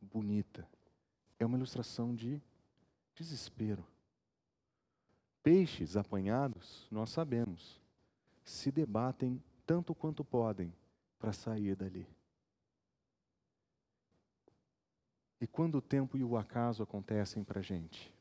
[0.00, 0.66] bonita,
[1.38, 2.40] é uma ilustração de
[3.14, 3.84] desespero.
[5.42, 7.80] Peixes apanhados, nós sabemos,
[8.44, 10.72] se debatem tanto quanto podem
[11.18, 12.08] para sair dali.
[15.40, 18.12] E quando o tempo e o acaso acontecem para a gente,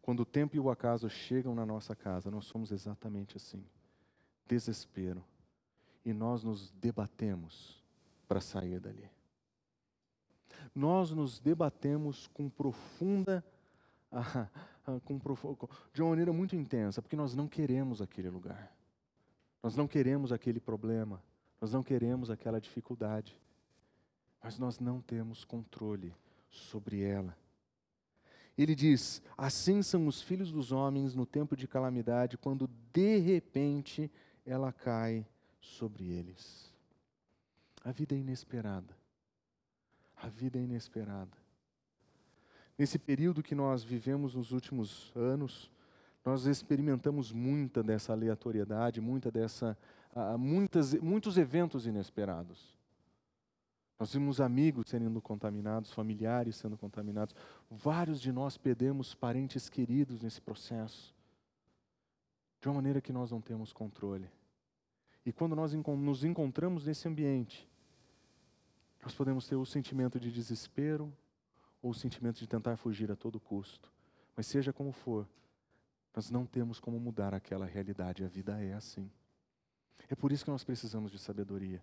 [0.00, 3.62] quando o tempo e o acaso chegam na nossa casa, nós somos exatamente assim:
[4.46, 5.22] desespero
[6.04, 7.84] e nós nos debatemos
[8.26, 9.08] para sair dali.
[10.74, 13.44] Nós nos debatemos com profunda,
[15.04, 15.18] com
[15.92, 18.74] de uma maneira muito intensa, porque nós não queremos aquele lugar,
[19.62, 21.22] nós não queremos aquele problema,
[21.60, 23.38] nós não queremos aquela dificuldade,
[24.42, 26.14] mas nós não temos controle
[26.50, 27.36] sobre ela.
[28.56, 34.10] Ele diz: Assim são os filhos dos homens no tempo de calamidade, quando de repente
[34.44, 35.24] ela cai
[35.60, 36.72] sobre eles.
[37.84, 38.97] A vida é inesperada.
[40.20, 41.36] A vida é inesperada.
[42.76, 45.70] Nesse período que nós vivemos nos últimos anos,
[46.24, 49.76] nós experimentamos muita dessa aleatoriedade, muita dessa,
[50.14, 52.76] uh, muitas, muitos eventos inesperados.
[53.98, 57.34] Nós vimos amigos sendo contaminados, familiares sendo contaminados.
[57.68, 61.12] Vários de nós perdemos parentes queridos nesse processo,
[62.60, 64.30] de uma maneira que nós não temos controle.
[65.26, 67.68] E quando nós nos encontramos nesse ambiente,
[69.02, 71.12] nós podemos ter o sentimento de desespero
[71.80, 73.92] ou o sentimento de tentar fugir a todo custo.
[74.36, 75.28] Mas seja como for,
[76.14, 79.10] nós não temos como mudar aquela realidade, a vida é assim.
[80.08, 81.82] É por isso que nós precisamos de sabedoria.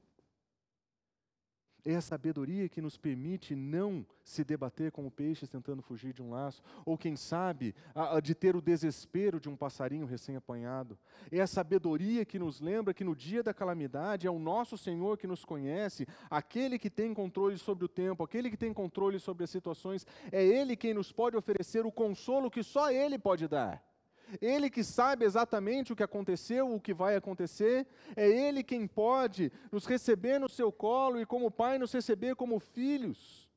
[1.87, 6.31] É a sabedoria que nos permite não se debater como peixes tentando fugir de um
[6.31, 7.75] laço, ou quem sabe,
[8.23, 10.97] de ter o desespero de um passarinho recém-apanhado.
[11.31, 15.15] É a sabedoria que nos lembra que no dia da calamidade é o nosso Senhor
[15.15, 19.43] que nos conhece, aquele que tem controle sobre o tempo, aquele que tem controle sobre
[19.43, 23.94] as situações, é Ele quem nos pode oferecer o consolo que só Ele pode dar.
[24.41, 29.51] Ele que sabe exatamente o que aconteceu, o que vai acontecer, é Ele quem pode
[29.71, 33.49] nos receber no seu colo e, como Pai, nos receber como filhos.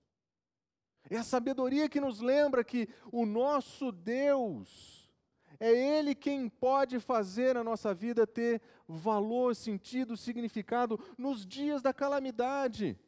[1.10, 5.10] É a sabedoria que nos lembra que o nosso Deus,
[5.58, 11.92] é Ele quem pode fazer a nossa vida ter valor, sentido, significado nos dias da
[11.92, 12.98] calamidade.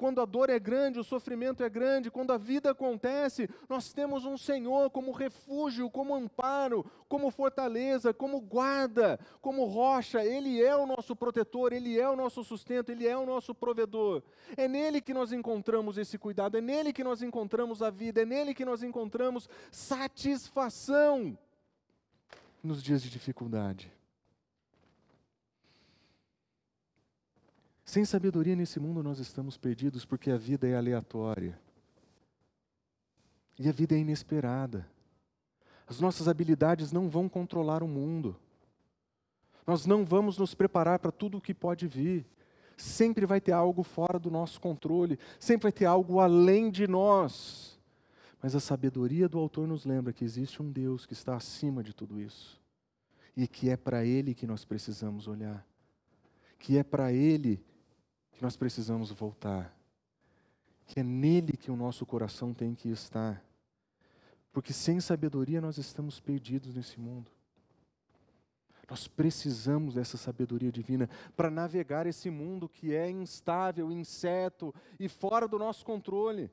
[0.00, 4.24] Quando a dor é grande, o sofrimento é grande, quando a vida acontece, nós temos
[4.24, 10.24] um Senhor como refúgio, como amparo, como fortaleza, como guarda, como rocha.
[10.24, 14.22] Ele é o nosso protetor, ele é o nosso sustento, ele é o nosso provedor.
[14.56, 18.24] É nele que nós encontramos esse cuidado, é nele que nós encontramos a vida, é
[18.24, 21.36] nele que nós encontramos satisfação
[22.64, 23.99] nos dias de dificuldade.
[27.90, 31.58] Sem sabedoria nesse mundo nós estamos perdidos porque a vida é aleatória.
[33.58, 34.86] E a vida é inesperada.
[35.88, 38.36] As nossas habilidades não vão controlar o mundo.
[39.66, 42.24] Nós não vamos nos preparar para tudo o que pode vir.
[42.76, 47.76] Sempre vai ter algo fora do nosso controle, sempre vai ter algo além de nós.
[48.40, 51.92] Mas a sabedoria do autor nos lembra que existe um Deus que está acima de
[51.92, 52.62] tudo isso.
[53.36, 55.66] E que é para Ele que nós precisamos olhar.
[56.56, 57.60] Que é para Ele
[58.40, 59.70] que nós precisamos voltar.
[60.86, 63.44] Que é nele que o nosso coração tem que estar.
[64.50, 67.30] Porque sem sabedoria nós estamos perdidos nesse mundo.
[68.88, 75.46] Nós precisamos dessa sabedoria divina para navegar esse mundo que é instável, incerto e fora
[75.46, 76.50] do nosso controle.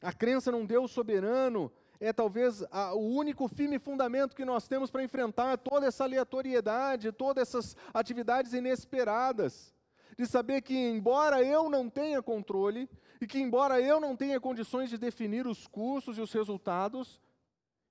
[0.00, 4.92] A crença num Deus soberano é talvez a, o único firme fundamento que nós temos
[4.92, 9.74] para enfrentar toda essa aleatoriedade, todas essas atividades inesperadas.
[10.16, 12.88] De saber que, embora eu não tenha controle,
[13.20, 17.20] e que, embora eu não tenha condições de definir os cursos e os resultados,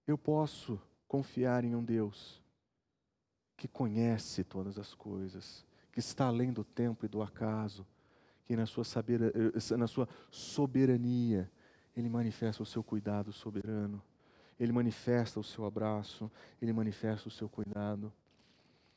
[0.07, 2.41] eu posso confiar em um Deus
[3.55, 7.85] que conhece todas as coisas, que está além do tempo e do acaso,
[8.45, 11.51] que na sua, saber, eh, na sua soberania
[11.95, 14.01] Ele manifesta o seu cuidado soberano,
[14.59, 18.11] Ele manifesta o seu abraço, Ele manifesta o seu cuidado.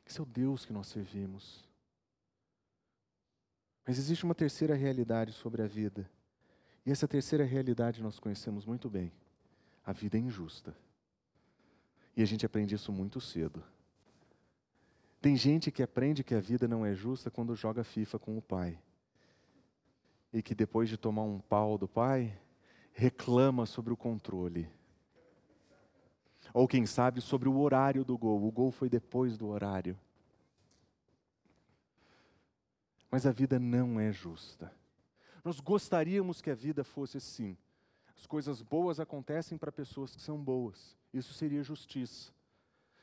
[0.07, 1.69] Esse é o Deus que nós servimos.
[3.87, 6.09] Mas existe uma terceira realidade sobre a vida.
[6.87, 9.13] E essa terceira realidade nós conhecemos muito bem.
[9.85, 10.75] A vida é injusta.
[12.17, 13.63] E a gente aprende isso muito cedo.
[15.21, 18.43] Tem gente que aprende que a vida não é justa quando joga FIFA com o
[18.43, 18.79] pai.
[20.33, 22.37] E que depois de tomar um pau do pai,
[22.93, 24.69] reclama sobre o controle.
[26.53, 28.45] Ou quem sabe sobre o horário do gol.
[28.45, 29.97] O gol foi depois do horário.
[33.13, 34.75] Mas a vida não é justa.
[35.45, 37.57] Nós gostaríamos que a vida fosse assim.
[38.17, 40.97] As coisas boas acontecem para pessoas que são boas.
[41.13, 42.33] Isso seria justiça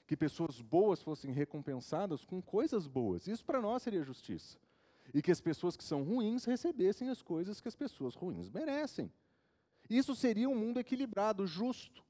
[0.09, 3.27] que pessoas boas fossem recompensadas com coisas boas.
[3.27, 4.57] Isso para nós seria justiça.
[5.13, 9.13] E que as pessoas que são ruins recebessem as coisas que as pessoas ruins merecem.
[9.87, 12.03] Isso seria um mundo equilibrado, justo.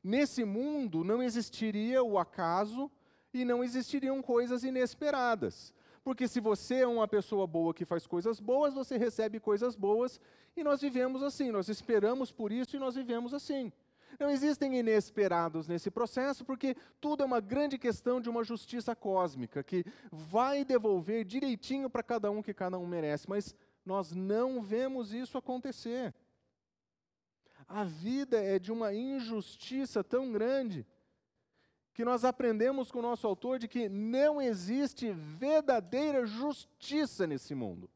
[0.00, 2.88] Nesse mundo não existiria o acaso
[3.32, 5.74] e não existiriam coisas inesperadas.
[6.04, 10.20] Porque se você é uma pessoa boa que faz coisas boas, você recebe coisas boas
[10.54, 13.72] e nós vivemos assim, nós esperamos por isso e nós vivemos assim.
[14.20, 19.62] Não existem inesperados nesse processo, porque tudo é uma grande questão de uma justiça cósmica,
[19.62, 25.12] que vai devolver direitinho para cada um que cada um merece, mas nós não vemos
[25.12, 26.14] isso acontecer.
[27.66, 30.86] A vida é de uma injustiça tão grande
[31.94, 37.88] que nós aprendemos com o nosso autor de que não existe verdadeira justiça nesse mundo.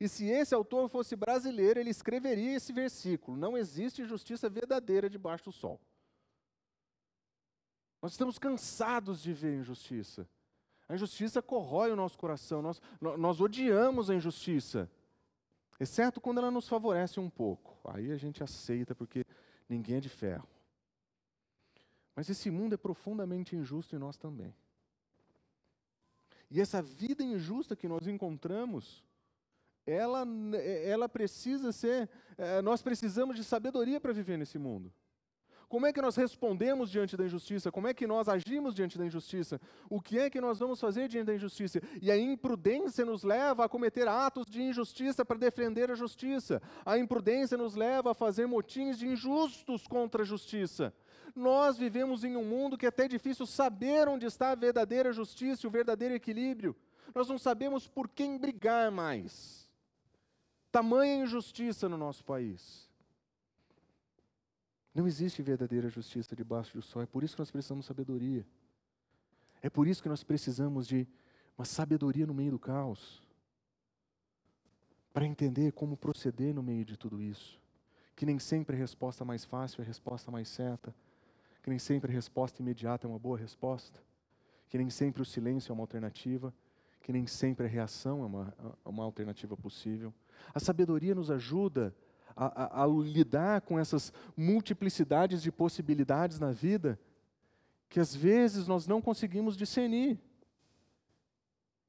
[0.00, 5.44] E se esse autor fosse brasileiro, ele escreveria esse versículo: Não existe justiça verdadeira debaixo
[5.44, 5.78] do sol.
[8.00, 10.26] Nós estamos cansados de ver injustiça.
[10.88, 14.88] A injustiça corrói o nosso coração, nós, nós odiamos a injustiça,
[15.80, 17.76] exceto quando ela nos favorece um pouco.
[17.84, 19.24] Aí a gente aceita porque
[19.68, 20.48] ninguém é de ferro.
[22.16, 24.54] Mas esse mundo é profundamente injusto e nós também.
[26.50, 29.04] E essa vida injusta que nós encontramos,
[29.86, 30.26] ela,
[30.84, 34.90] ela precisa ser, é, nós precisamos de sabedoria para viver nesse mundo.
[35.68, 37.72] Como é que nós respondemos diante da injustiça?
[37.72, 39.60] Como é que nós agimos diante da injustiça?
[39.90, 41.80] O que é que nós vamos fazer diante da injustiça?
[42.00, 46.62] E a imprudência nos leva a cometer atos de injustiça para defender a justiça.
[46.84, 50.94] A imprudência nos leva a fazer motins de injustos contra a justiça.
[51.34, 55.66] Nós vivemos em um mundo que é até difícil saber onde está a verdadeira justiça
[55.66, 56.76] e o verdadeiro equilíbrio.
[57.12, 59.68] Nós não sabemos por quem brigar mais.
[60.70, 62.85] Tamanha injustiça no nosso país.
[64.96, 67.02] Não existe verdadeira justiça debaixo do sol.
[67.02, 68.46] É por isso que nós precisamos de sabedoria.
[69.60, 71.06] É por isso que nós precisamos de
[71.58, 73.22] uma sabedoria no meio do caos.
[75.12, 77.60] Para entender como proceder no meio de tudo isso.
[78.14, 80.94] Que nem sempre a resposta mais fácil é a resposta mais certa.
[81.62, 84.00] Que nem sempre a resposta imediata é uma boa resposta.
[84.66, 86.54] Que nem sempre o silêncio é uma alternativa.
[87.02, 90.10] Que nem sempre a reação é uma, uma alternativa possível.
[90.54, 92.05] A sabedoria nos ajuda a,
[92.36, 96.98] a, a lidar com essas multiplicidades de possibilidades na vida
[97.88, 100.18] que às vezes nós não conseguimos discernir.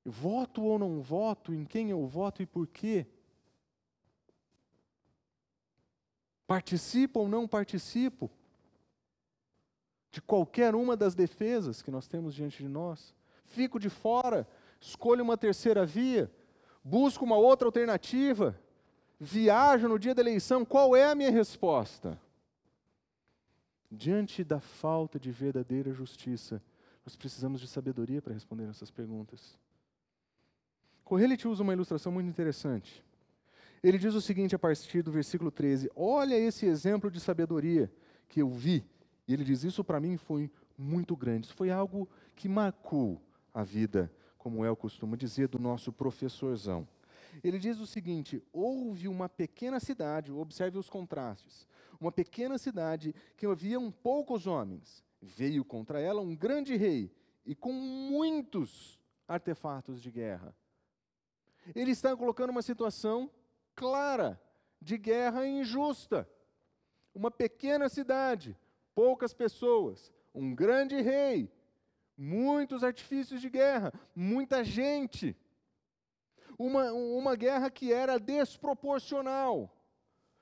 [0.05, 3.05] Voto ou não voto, em quem eu voto e por quê?
[6.45, 8.31] Participo ou não participo
[10.09, 13.13] de qualquer uma das defesas que nós temos diante de nós?
[13.43, 14.47] Fico de fora,
[14.79, 16.31] escolho uma terceira via,
[16.81, 18.57] busco uma outra alternativa.
[19.19, 22.19] Viajo no dia da eleição, qual é a minha resposta?
[23.89, 26.61] Diante da falta de verdadeira justiça,
[27.05, 29.57] nós precisamos de sabedoria para responder essas perguntas.
[31.03, 33.03] Correlite usa uma ilustração muito interessante.
[33.81, 37.89] Ele diz o seguinte a partir do versículo 13: Olha esse exemplo de sabedoria
[38.27, 38.85] que eu vi.
[39.25, 41.45] E ele diz: Isso para mim foi muito grande.
[41.45, 43.21] Isso foi algo que marcou
[43.53, 46.85] a vida, como é o costume dizer, do nosso professorzão.
[47.43, 51.67] Ele diz o seguinte: houve uma pequena cidade, observe os contrastes,
[51.99, 55.03] uma pequena cidade que havia poucos homens.
[55.21, 57.11] Veio contra ela um grande rei
[57.45, 60.55] e com muitos artefatos de guerra.
[61.75, 63.31] Ele está colocando uma situação
[63.75, 64.39] clara
[64.81, 66.29] de guerra injusta.
[67.13, 68.55] Uma pequena cidade,
[68.93, 71.51] poucas pessoas, um grande rei,
[72.15, 75.35] muitos artifícios de guerra, muita gente.
[76.57, 79.71] Uma, uma guerra que era desproporcional,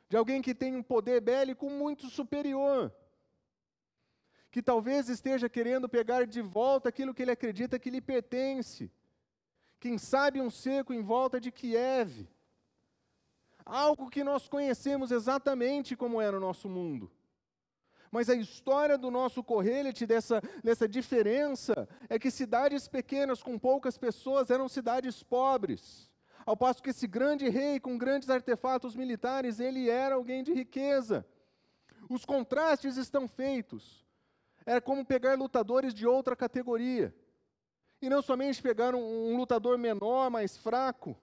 [0.07, 2.93] de alguém que tem um poder bélico muito superior,
[4.49, 8.89] que talvez esteja querendo pegar de volta aquilo que ele acredita que lhe pertence.
[9.79, 12.27] Quem sabe um cerco em volta de Kiev.
[13.65, 17.11] Algo que nós conhecemos exatamente como é no nosso mundo.
[18.11, 23.97] Mas a história do nosso Correlete, dessa, dessa diferença, é que cidades pequenas com poucas
[23.97, 26.09] pessoas eram cidades pobres.
[26.45, 31.25] Ao passo que esse grande rei com grandes artefatos militares, ele era alguém de riqueza.
[32.09, 34.05] Os contrastes estão feitos.
[34.65, 37.13] É como pegar lutadores de outra categoria.
[38.01, 41.17] E não somente pegar um, um lutador menor, mais fraco,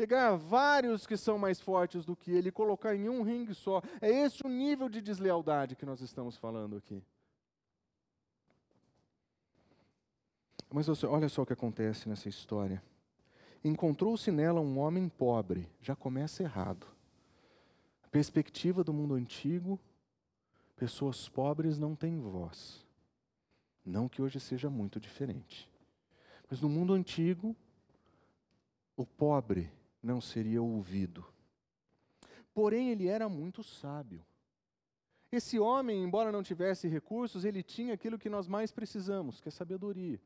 [0.00, 3.82] pegar vários que são mais fortes do que ele e colocar em um ringue só.
[4.00, 7.02] É esse o nível de deslealdade que nós estamos falando aqui.
[10.72, 12.82] Mas olha só o que acontece nessa história.
[13.62, 16.86] Encontrou-se nela um homem pobre, já começa errado.
[18.02, 19.78] A perspectiva do mundo antigo,
[20.76, 22.86] pessoas pobres não têm voz.
[23.84, 25.68] Não que hoje seja muito diferente.
[26.48, 27.54] Mas no mundo antigo,
[28.96, 29.70] o pobre
[30.02, 31.24] não seria ouvido.
[32.52, 34.24] Porém, ele era muito sábio.
[35.30, 39.52] Esse homem, embora não tivesse recursos, ele tinha aquilo que nós mais precisamos, que é
[39.52, 40.20] sabedoria.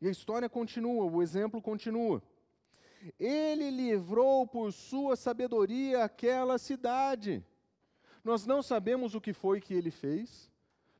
[0.00, 2.22] E a história continua, o exemplo continua.
[3.18, 7.44] Ele livrou por sua sabedoria aquela cidade.
[8.24, 10.50] Nós não sabemos o que foi que ele fez,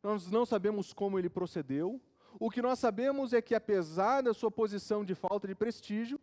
[0.02, 2.00] nós não sabemos como ele procedeu.
[2.38, 6.20] O que nós sabemos é que, apesar da sua posição de falta de prestígio,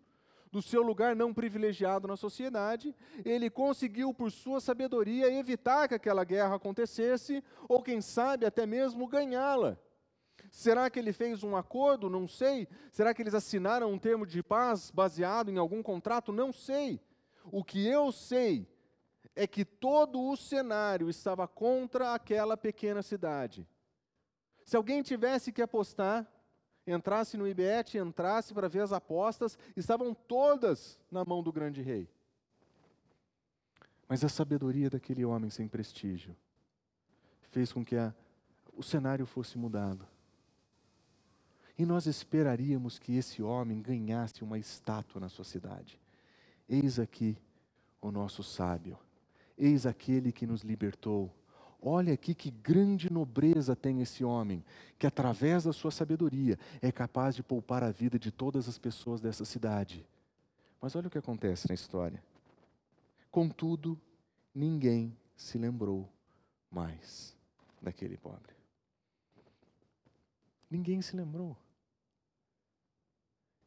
[0.51, 6.23] do seu lugar não privilegiado na sociedade, ele conseguiu, por sua sabedoria, evitar que aquela
[6.23, 9.77] guerra acontecesse, ou quem sabe até mesmo ganhá-la.
[10.51, 12.09] Será que ele fez um acordo?
[12.09, 12.67] Não sei.
[12.91, 16.31] Será que eles assinaram um termo de paz baseado em algum contrato?
[16.31, 17.01] Não sei.
[17.51, 18.67] O que eu sei
[19.35, 23.67] é que todo o cenário estava contra aquela pequena cidade.
[24.63, 26.25] Se alguém tivesse que apostar,
[26.87, 32.07] entrasse no IBET, entrasse para ver as apostas, estavam todas na mão do grande rei.
[34.07, 36.35] Mas a sabedoria daquele homem sem prestígio
[37.49, 38.13] fez com que a,
[38.73, 40.05] o cenário fosse mudado.
[41.77, 45.99] E nós esperaríamos que esse homem ganhasse uma estátua na sua cidade.
[46.69, 47.37] Eis aqui
[48.01, 48.97] o nosso sábio,
[49.57, 51.33] eis aquele que nos libertou
[51.87, 54.65] Olha aqui que grande nobreza tem esse homem,
[54.97, 59.21] que através da sua sabedoria é capaz de poupar a vida de todas as pessoas
[59.21, 60.03] dessa cidade.
[60.81, 62.23] Mas olha o que acontece na história.
[63.29, 64.01] Contudo,
[64.53, 66.09] ninguém se lembrou
[66.71, 67.35] mais
[67.79, 68.55] daquele pobre.
[70.67, 71.55] Ninguém se lembrou.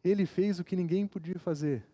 [0.03, 1.87] Ele fez o que ninguém podia fazer.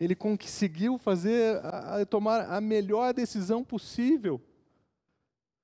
[0.00, 4.40] Ele conseguiu fazer, a, a, tomar a melhor decisão possível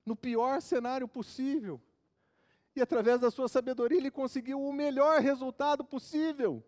[0.09, 1.80] no pior cenário possível.
[2.74, 6.64] E através da sua sabedoria ele conseguiu o melhor resultado possível.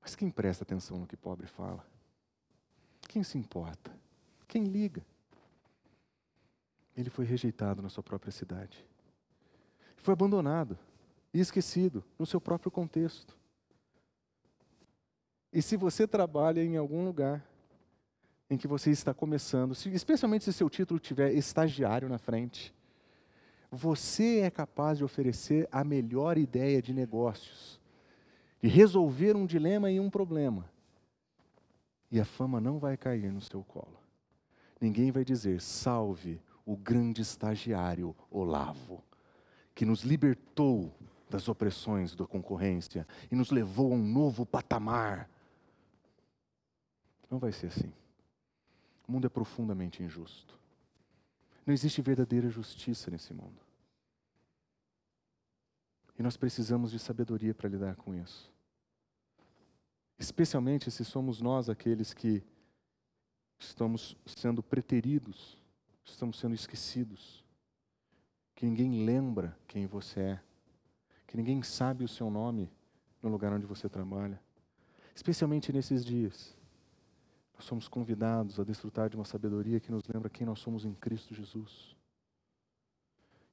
[0.00, 1.84] Mas quem presta atenção no que pobre fala?
[3.08, 3.94] Quem se importa?
[4.46, 5.04] Quem liga?
[6.96, 8.86] Ele foi rejeitado na sua própria cidade.
[9.96, 10.78] Foi abandonado
[11.34, 13.36] e esquecido no seu próprio contexto.
[15.52, 17.44] E se você trabalha em algum lugar
[18.50, 22.74] em que você está começando, especialmente se seu título tiver estagiário na frente,
[23.70, 27.80] você é capaz de oferecer a melhor ideia de negócios,
[28.60, 30.68] de resolver um dilema e um problema.
[32.10, 34.00] E a fama não vai cair no seu colo.
[34.80, 39.04] Ninguém vai dizer: salve o grande estagiário Olavo,
[39.76, 40.92] que nos libertou
[41.28, 45.30] das opressões da concorrência e nos levou a um novo patamar.
[47.30, 47.92] Não vai ser assim.
[49.10, 50.56] O mundo é profundamente injusto.
[51.66, 53.60] Não existe verdadeira justiça nesse mundo.
[56.16, 58.48] E nós precisamos de sabedoria para lidar com isso.
[60.16, 62.40] Especialmente se somos nós aqueles que
[63.58, 65.60] estamos sendo preteridos,
[66.04, 67.44] estamos sendo esquecidos,
[68.54, 70.40] que ninguém lembra quem você é,
[71.26, 72.70] que ninguém sabe o seu nome
[73.20, 74.40] no lugar onde você trabalha.
[75.16, 76.56] Especialmente nesses dias,
[77.60, 80.94] nós somos convidados a desfrutar de uma sabedoria que nos lembra quem nós somos em
[80.94, 81.94] Cristo Jesus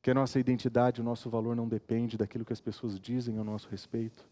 [0.07, 3.43] que a nossa identidade, o nosso valor não depende daquilo que as pessoas dizem a
[3.43, 4.25] nosso respeito,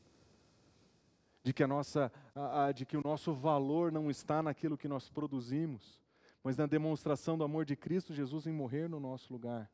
[1.44, 4.88] de que, a nossa, a, a, de que o nosso valor não está naquilo que
[4.88, 6.00] nós produzimos,
[6.42, 9.70] mas na demonstração do amor de Cristo Jesus em morrer no nosso lugar.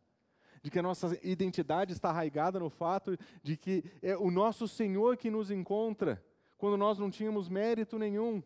[0.63, 5.17] De que a nossa identidade está arraigada no fato de que é o nosso Senhor
[5.17, 6.19] que nos encontra
[6.57, 8.41] quando nós não tínhamos mérito nenhum.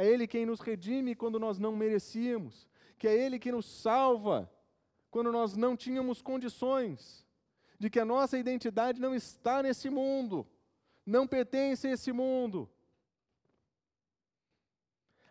[0.00, 2.66] É Ele quem nos redime quando nós não merecíamos.
[2.98, 4.50] Que é Ele que nos salva
[5.10, 7.26] quando nós não tínhamos condições,
[7.78, 10.46] de que a nossa identidade não está nesse mundo,
[11.04, 12.66] não pertence a esse mundo.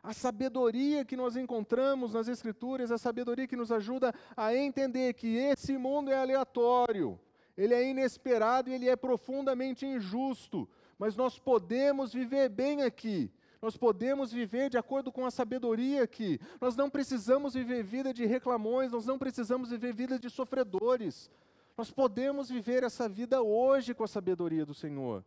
[0.04, 5.36] A sabedoria que nós encontramos nas Escrituras, a sabedoria que nos ajuda a entender que
[5.36, 7.20] esse mundo é aleatório,
[7.58, 13.76] ele é inesperado e ele é profundamente injusto, mas nós podemos viver bem aqui, nós
[13.76, 16.39] podemos viver de acordo com a sabedoria aqui.
[16.62, 21.30] Nós não precisamos viver vida de reclamões, nós não precisamos viver vida de sofredores.
[21.78, 25.26] Nós podemos viver essa vida hoje com a sabedoria do Senhor.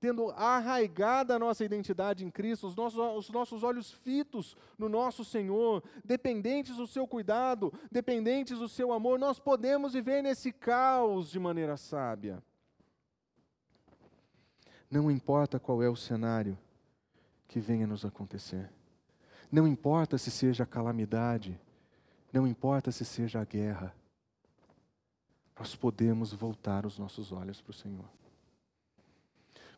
[0.00, 5.24] Tendo arraigada a nossa identidade em Cristo, os nossos, os nossos olhos fitos no nosso
[5.24, 11.38] Senhor, dependentes do seu cuidado, dependentes do seu amor, nós podemos viver nesse caos de
[11.38, 12.42] maneira sábia.
[14.90, 16.58] Não importa qual é o cenário,
[17.52, 18.70] que venha nos acontecer.
[19.50, 21.60] Não importa se seja a calamidade,
[22.32, 23.94] não importa se seja a guerra,
[25.58, 28.06] nós podemos voltar os nossos olhos para o Senhor.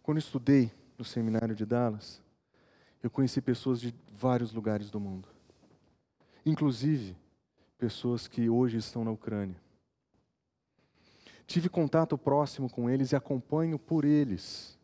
[0.05, 2.23] Quando estudei no seminário de Dallas,
[3.03, 5.29] eu conheci pessoas de vários lugares do mundo,
[6.47, 7.17] inclusive
[7.77, 9.61] pessoas que hoje estão na Ucrânia.
[11.45, 14.79] Tive contato próximo com eles e acompanho por eles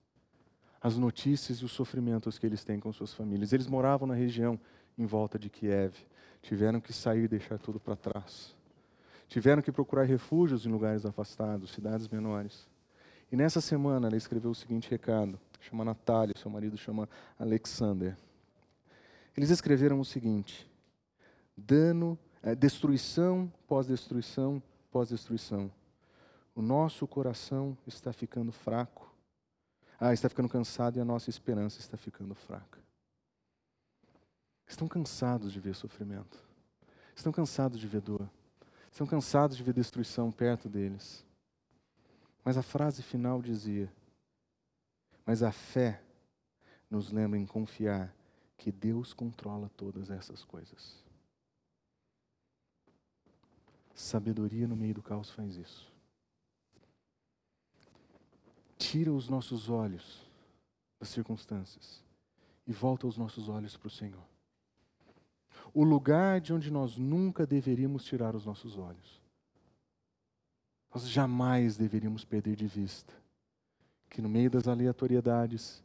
[0.80, 3.52] as notícias e os sofrimentos que eles têm com suas famílias.
[3.52, 4.58] Eles moravam na região
[4.96, 5.94] em volta de Kiev,
[6.42, 8.54] tiveram que sair e deixar tudo para trás.
[9.28, 12.66] Tiveram que procurar refúgios em lugares afastados, cidades menores.
[13.30, 17.08] E nessa semana ela escreveu o seguinte recado, chama Natália, seu marido chama
[17.38, 18.16] Alexander.
[19.36, 20.68] Eles escreveram o seguinte:
[21.56, 25.70] dano, é, destruição pós-destruição pós-destruição.
[26.54, 29.09] O nosso coração está ficando fraco
[30.00, 32.80] ah, está ficando cansado e a nossa esperança está ficando fraca.
[34.66, 36.42] Estão cansados de ver sofrimento.
[37.14, 38.26] Estão cansados de ver dor.
[38.90, 41.22] Estão cansados de ver destruição perto deles.
[42.42, 43.92] Mas a frase final dizia:
[45.26, 46.02] Mas a fé
[46.88, 48.14] nos lembra em confiar
[48.56, 51.04] que Deus controla todas essas coisas.
[53.94, 55.89] Sabedoria no meio do caos faz isso
[58.80, 60.26] tira os nossos olhos
[60.98, 62.02] das circunstâncias
[62.66, 64.24] e volta os nossos olhos para o Senhor.
[65.74, 69.20] O lugar de onde nós nunca deveríamos tirar os nossos olhos.
[70.92, 73.12] Nós jamais deveríamos perder de vista
[74.08, 75.84] que no meio das aleatoriedades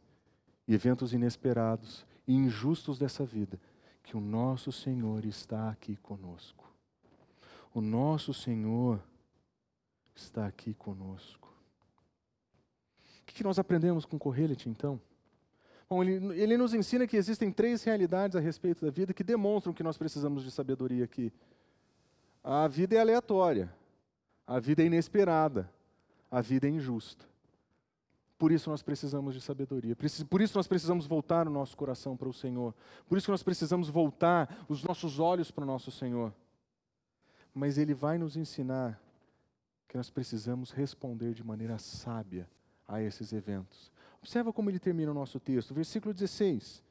[0.66, 3.60] e eventos inesperados e injustos dessa vida,
[4.02, 6.64] que o nosso Senhor está aqui conosco.
[7.72, 9.00] O nosso Senhor
[10.14, 11.45] está aqui conosco.
[13.28, 15.00] O que nós aprendemos com Correlet, então?
[15.88, 19.72] Bom, ele, ele nos ensina que existem três realidades a respeito da vida que demonstram
[19.72, 21.32] que nós precisamos de sabedoria aqui.
[22.42, 23.72] A vida é aleatória,
[24.46, 25.70] a vida é inesperada,
[26.30, 27.24] a vida é injusta.
[28.38, 29.96] Por isso nós precisamos de sabedoria.
[30.28, 32.74] Por isso nós precisamos voltar o nosso coração para o Senhor.
[33.08, 36.34] Por isso nós precisamos voltar os nossos olhos para o nosso Senhor.
[37.54, 39.00] Mas Ele vai nos ensinar
[39.88, 42.46] que nós precisamos responder de maneira sábia
[42.86, 43.90] a esses eventos.
[44.20, 46.84] Observa como ele termina o nosso texto, versículo 16.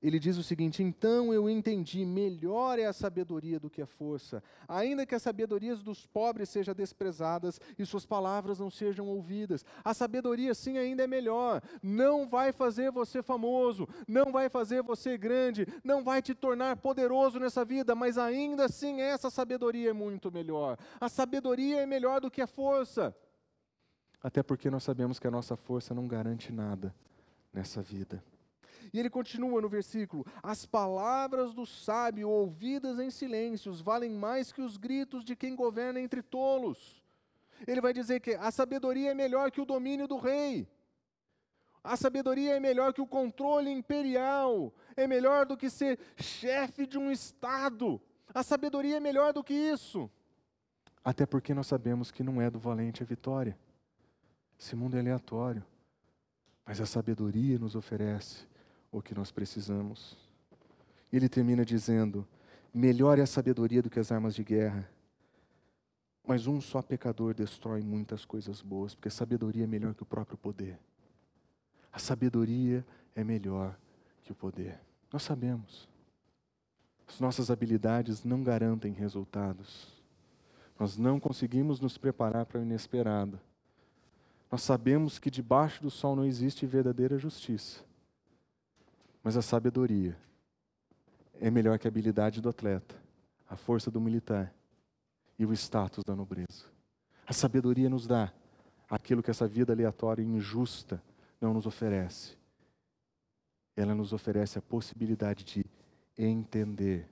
[0.00, 4.42] Ele diz o seguinte: Então eu entendi, melhor é a sabedoria do que a força,
[4.68, 9.64] ainda que as sabedorias dos pobres sejam desprezadas e suas palavras não sejam ouvidas.
[9.84, 11.60] A sabedoria, sim, ainda é melhor.
[11.82, 17.40] Não vai fazer você famoso, não vai fazer você grande, não vai te tornar poderoso
[17.40, 20.78] nessa vida, mas ainda assim essa sabedoria é muito melhor.
[21.00, 23.14] A sabedoria é melhor do que a força.
[24.22, 26.94] Até porque nós sabemos que a nossa força não garante nada
[27.52, 28.22] nessa vida.
[28.92, 34.62] E ele continua no versículo: As palavras do sábio ouvidas em silêncios valem mais que
[34.62, 37.02] os gritos de quem governa entre tolos.
[37.66, 40.68] Ele vai dizer que a sabedoria é melhor que o domínio do rei.
[41.82, 46.98] A sabedoria é melhor que o controle imperial, é melhor do que ser chefe de
[46.98, 48.00] um estado.
[48.34, 50.10] A sabedoria é melhor do que isso.
[51.04, 53.56] Até porque nós sabemos que não é do valente a vitória.
[54.58, 55.64] Esse mundo é aleatório.
[56.66, 58.46] Mas a sabedoria nos oferece
[58.90, 60.16] o que nós precisamos.
[61.12, 62.26] Ele termina dizendo:
[62.74, 64.88] melhor é a sabedoria do que as armas de guerra.
[66.26, 70.06] Mas um só pecador destrói muitas coisas boas, porque a sabedoria é melhor que o
[70.06, 70.78] próprio poder.
[71.90, 72.84] A sabedoria
[73.14, 73.78] é melhor
[74.22, 74.78] que o poder.
[75.10, 75.88] Nós sabemos.
[77.06, 79.88] As nossas habilidades não garantem resultados.
[80.78, 83.40] Nós não conseguimos nos preparar para o inesperado.
[84.50, 87.84] Nós sabemos que debaixo do sol não existe verdadeira justiça.
[89.22, 90.16] Mas a sabedoria
[91.40, 92.94] é melhor que a habilidade do atleta,
[93.48, 94.52] a força do militar
[95.38, 96.64] e o status da nobreza.
[97.26, 98.32] A sabedoria nos dá
[98.88, 101.02] aquilo que essa vida aleatória e injusta
[101.40, 102.36] não nos oferece.
[103.76, 105.64] Ela nos oferece a possibilidade de
[106.16, 107.08] entender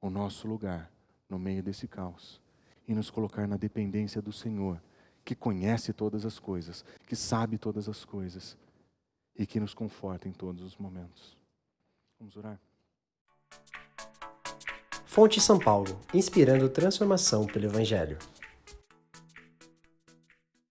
[0.00, 0.90] o nosso lugar
[1.28, 2.40] no meio desse caos
[2.86, 4.82] e nos colocar na dependência do Senhor,
[5.24, 8.56] que conhece todas as coisas, que sabe todas as coisas
[9.36, 11.36] e que nos conforta em todos os momentos.
[12.18, 12.60] Vamos orar?
[15.06, 18.18] Fonte São Paulo, inspirando transformação pelo Evangelho.